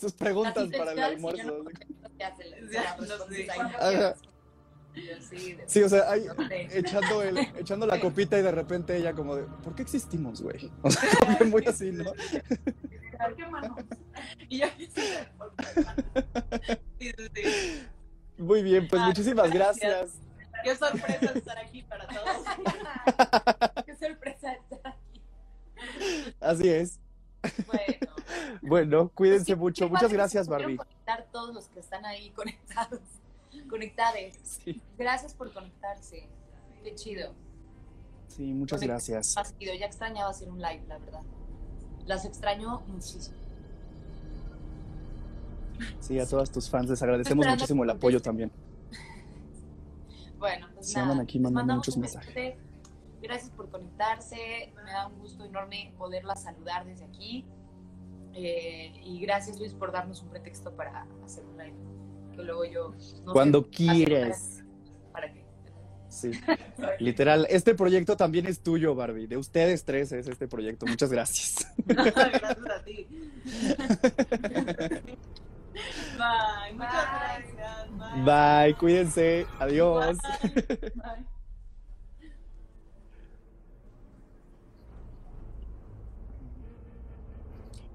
Sus 0.00 0.12
preguntas 0.12 0.68
para 0.76 0.92
el 0.92 1.02
almuerzo. 1.02 1.64
Sí, 5.66 5.82
o 5.82 5.88
sea, 5.88 6.14
sé. 6.14 6.68
echando, 6.78 7.22
el, 7.22 7.38
echando 7.58 7.86
la 7.86 8.00
copita 8.00 8.38
y 8.38 8.42
de 8.42 8.52
repente 8.52 8.96
ella 8.96 9.12
como 9.12 9.36
de, 9.36 9.44
¿por 9.62 9.74
qué 9.74 9.82
existimos, 9.82 10.40
güey? 10.42 10.70
O 10.82 10.90
sea, 10.90 11.02
muy 11.46 11.64
así, 11.66 11.90
¿no? 11.90 12.04
¿Por 13.18 13.36
qué 13.36 13.46
manos? 13.46 13.78
Y 14.48 14.58
yo, 14.60 14.66
sí, 14.78 14.90
¿por 15.38 15.54
qué 15.56 15.80
manos? 15.80 16.04
Sí, 16.98 17.12
sí, 17.16 17.30
sí. 17.34 17.86
Muy 18.38 18.62
bien, 18.62 18.88
pues 18.88 19.00
Ay, 19.00 19.08
muchísimas 19.08 19.50
gracias. 19.52 19.90
gracias. 19.90 20.24
Qué 20.64 20.76
sorpresa 20.76 21.32
estar 21.34 21.58
aquí 21.58 21.82
para 21.82 22.06
todos. 22.08 23.84
Qué 23.84 23.96
sorpresa 23.96 24.52
estar 24.52 24.92
aquí. 24.92 25.22
Así 26.40 26.68
es. 26.68 26.98
Bueno. 27.66 28.14
Bueno, 28.62 29.08
cuídense 29.14 29.56
Pues 29.56 29.58
mucho. 29.58 29.88
Muchas 29.88 30.12
gracias, 30.12 30.48
Barbie. 30.48 30.78
todos 31.32 31.54
los 31.54 31.68
que 31.68 31.80
están 31.80 32.04
ahí 32.06 32.30
conectados. 32.30 33.00
Conectades. 33.68 34.60
Sí, 34.64 34.80
Gracias 34.98 35.34
por 35.34 35.52
conectarse. 35.52 36.28
Qué 36.82 36.94
chido. 36.94 37.32
sí, 38.28 38.52
muchas 38.52 38.80
gracias. 38.82 39.34
Más 39.36 39.48
seguido. 39.48 39.74
Ya 39.74 39.86
extrañaba 39.86 40.30
hacer 40.30 40.48
un 40.50 40.58
live, 40.60 40.82
la 40.86 40.98
verdad. 40.98 41.22
Las 42.06 42.24
extraño 42.24 42.80
muchísimo. 42.88 43.36
Sí, 46.00 46.18
a 46.20 46.26
todas 46.26 46.50
tus 46.52 46.68
fans 46.70 46.88
les 46.90 47.02
agradecemos 47.02 47.46
muchísimo 47.46 47.82
el 47.84 47.90
apoyo 47.90 48.20
también. 48.20 48.50
Bueno, 50.38 50.66
pues 50.74 50.88
Sí, 50.88 50.94
nada. 50.96 51.12
andan 51.12 51.24
aquí 51.24 51.38
mandando 51.38 51.76
muchos 51.76 51.96
mensajes. 51.96 52.56
Gracias 53.22 53.50
por 53.52 53.70
conectarse. 53.70 54.74
Me 54.84 54.90
da 54.90 55.06
un 55.06 55.18
gusto 55.18 55.42
enorme 55.46 55.94
poderla 55.96 56.36
saludar 56.36 56.84
desde 56.84 57.06
aquí. 57.06 57.46
Eh, 58.34 58.92
y 59.02 59.20
gracias, 59.20 59.58
Luis, 59.58 59.72
por 59.72 59.90
darnos 59.90 60.20
un 60.22 60.28
pretexto 60.28 60.70
para 60.76 61.06
hacer 61.24 61.46
un 61.46 61.56
live. 61.56 61.74
Que 62.36 62.42
luego 62.42 62.64
yo. 62.64 62.90
no 62.90 63.00
sé, 63.00 63.22
Cuando 63.32 63.58
hacer 63.60 63.70
quieres. 63.70 64.64
¿Para 65.12 65.32
qué? 65.32 65.44
Sí, 66.08 66.30
literal. 67.00 67.46
Este 67.50 67.74
proyecto 67.74 68.16
también 68.16 68.46
es 68.46 68.62
tuyo, 68.62 68.94
Barbie. 68.94 69.26
De 69.26 69.36
ustedes 69.36 69.84
tres 69.84 70.12
es 70.12 70.26
este 70.26 70.48
proyecto. 70.48 70.86
Muchas 70.86 71.10
gracias. 71.10 71.66
Gracias 71.86 72.44
a 72.44 72.84
ti. 72.84 73.06
Bye. 76.16 76.72
Muchas 76.74 77.06
gracias. 77.12 78.24
Bye. 78.24 78.66
Bye, 78.66 78.74
cuídense. 78.76 79.46
Adiós. 79.58 80.16
Bye. 80.94 81.33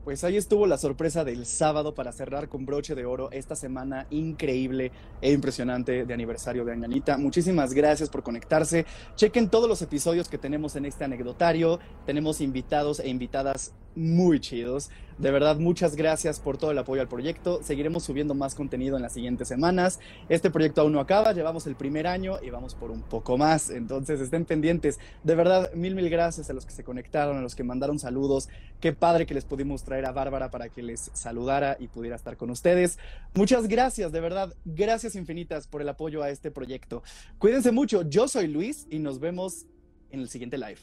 Pues 0.03 0.23
ahí 0.23 0.37
estuvo 0.37 0.65
la 0.65 0.77
sorpresa 0.77 1.23
del 1.23 1.45
sábado 1.45 1.93
para 1.93 2.11
cerrar 2.11 2.49
con 2.49 2.65
broche 2.65 2.95
de 2.95 3.05
oro 3.05 3.29
esta 3.31 3.55
semana 3.55 4.07
increíble 4.09 4.91
e 5.21 5.31
impresionante 5.31 6.05
de 6.05 6.13
aniversario 6.13 6.65
de 6.65 6.73
Anganita. 6.73 7.17
Muchísimas 7.17 7.73
gracias 7.73 8.09
por 8.09 8.23
conectarse. 8.23 8.85
Chequen 9.15 9.49
todos 9.49 9.67
los 9.67 9.81
episodios 9.81 10.29
que 10.29 10.37
tenemos 10.37 10.75
en 10.75 10.85
este 10.85 11.03
anecdotario. 11.03 11.79
Tenemos 12.05 12.41
invitados 12.41 12.99
e 12.99 13.09
invitadas 13.09 13.73
muy 13.95 14.39
chidos. 14.39 14.89
De 15.19 15.31
verdad, 15.31 15.57
muchas 15.57 15.97
gracias 15.97 16.39
por 16.39 16.57
todo 16.57 16.71
el 16.71 16.77
apoyo 16.77 17.01
al 17.01 17.09
proyecto. 17.09 17.61
Seguiremos 17.61 18.03
subiendo 18.03 18.35
más 18.35 18.55
contenido 18.55 18.95
en 18.95 19.01
las 19.01 19.11
siguientes 19.11 19.49
semanas. 19.49 19.99
Este 20.29 20.49
proyecto 20.49 20.79
aún 20.79 20.93
no 20.93 21.01
acaba, 21.01 21.33
llevamos 21.33 21.67
el 21.67 21.75
primer 21.75 22.07
año 22.07 22.37
y 22.41 22.49
vamos 22.51 22.73
por 22.73 22.89
un 22.89 23.01
poco 23.01 23.37
más. 23.37 23.69
Entonces 23.69 24.21
estén 24.21 24.45
pendientes. 24.45 24.97
De 25.25 25.35
verdad, 25.35 25.73
mil, 25.73 25.93
mil 25.93 26.09
gracias 26.09 26.49
a 26.49 26.53
los 26.53 26.65
que 26.65 26.71
se 26.71 26.85
conectaron, 26.85 27.37
a 27.37 27.41
los 27.41 27.53
que 27.53 27.65
mandaron 27.65 27.99
saludos. 27.99 28.47
Qué 28.79 28.93
padre 28.93 29.25
que 29.25 29.33
les 29.33 29.43
pudimos 29.43 29.83
traer 29.83 30.05
a 30.05 30.13
Bárbara 30.13 30.51
para 30.51 30.69
que 30.69 30.81
les 30.81 31.11
saludara 31.13 31.75
y 31.81 31.89
pudiera 31.89 32.15
estar 32.15 32.37
con 32.37 32.49
ustedes. 32.49 32.97
Muchas 33.33 33.67
gracias, 33.67 34.13
de 34.13 34.21
verdad, 34.21 34.53
gracias 34.63 35.15
infinitas 35.15 35.67
por 35.67 35.81
el 35.81 35.89
apoyo 35.89 36.23
a 36.23 36.29
este 36.29 36.49
proyecto. 36.49 37.03
Cuídense 37.39 37.73
mucho, 37.73 38.03
yo 38.03 38.29
soy 38.29 38.47
Luis 38.47 38.87
y 38.89 38.99
nos 38.99 39.19
vemos 39.19 39.65
en 40.11 40.21
el 40.21 40.29
siguiente 40.29 40.57
live. 40.57 40.79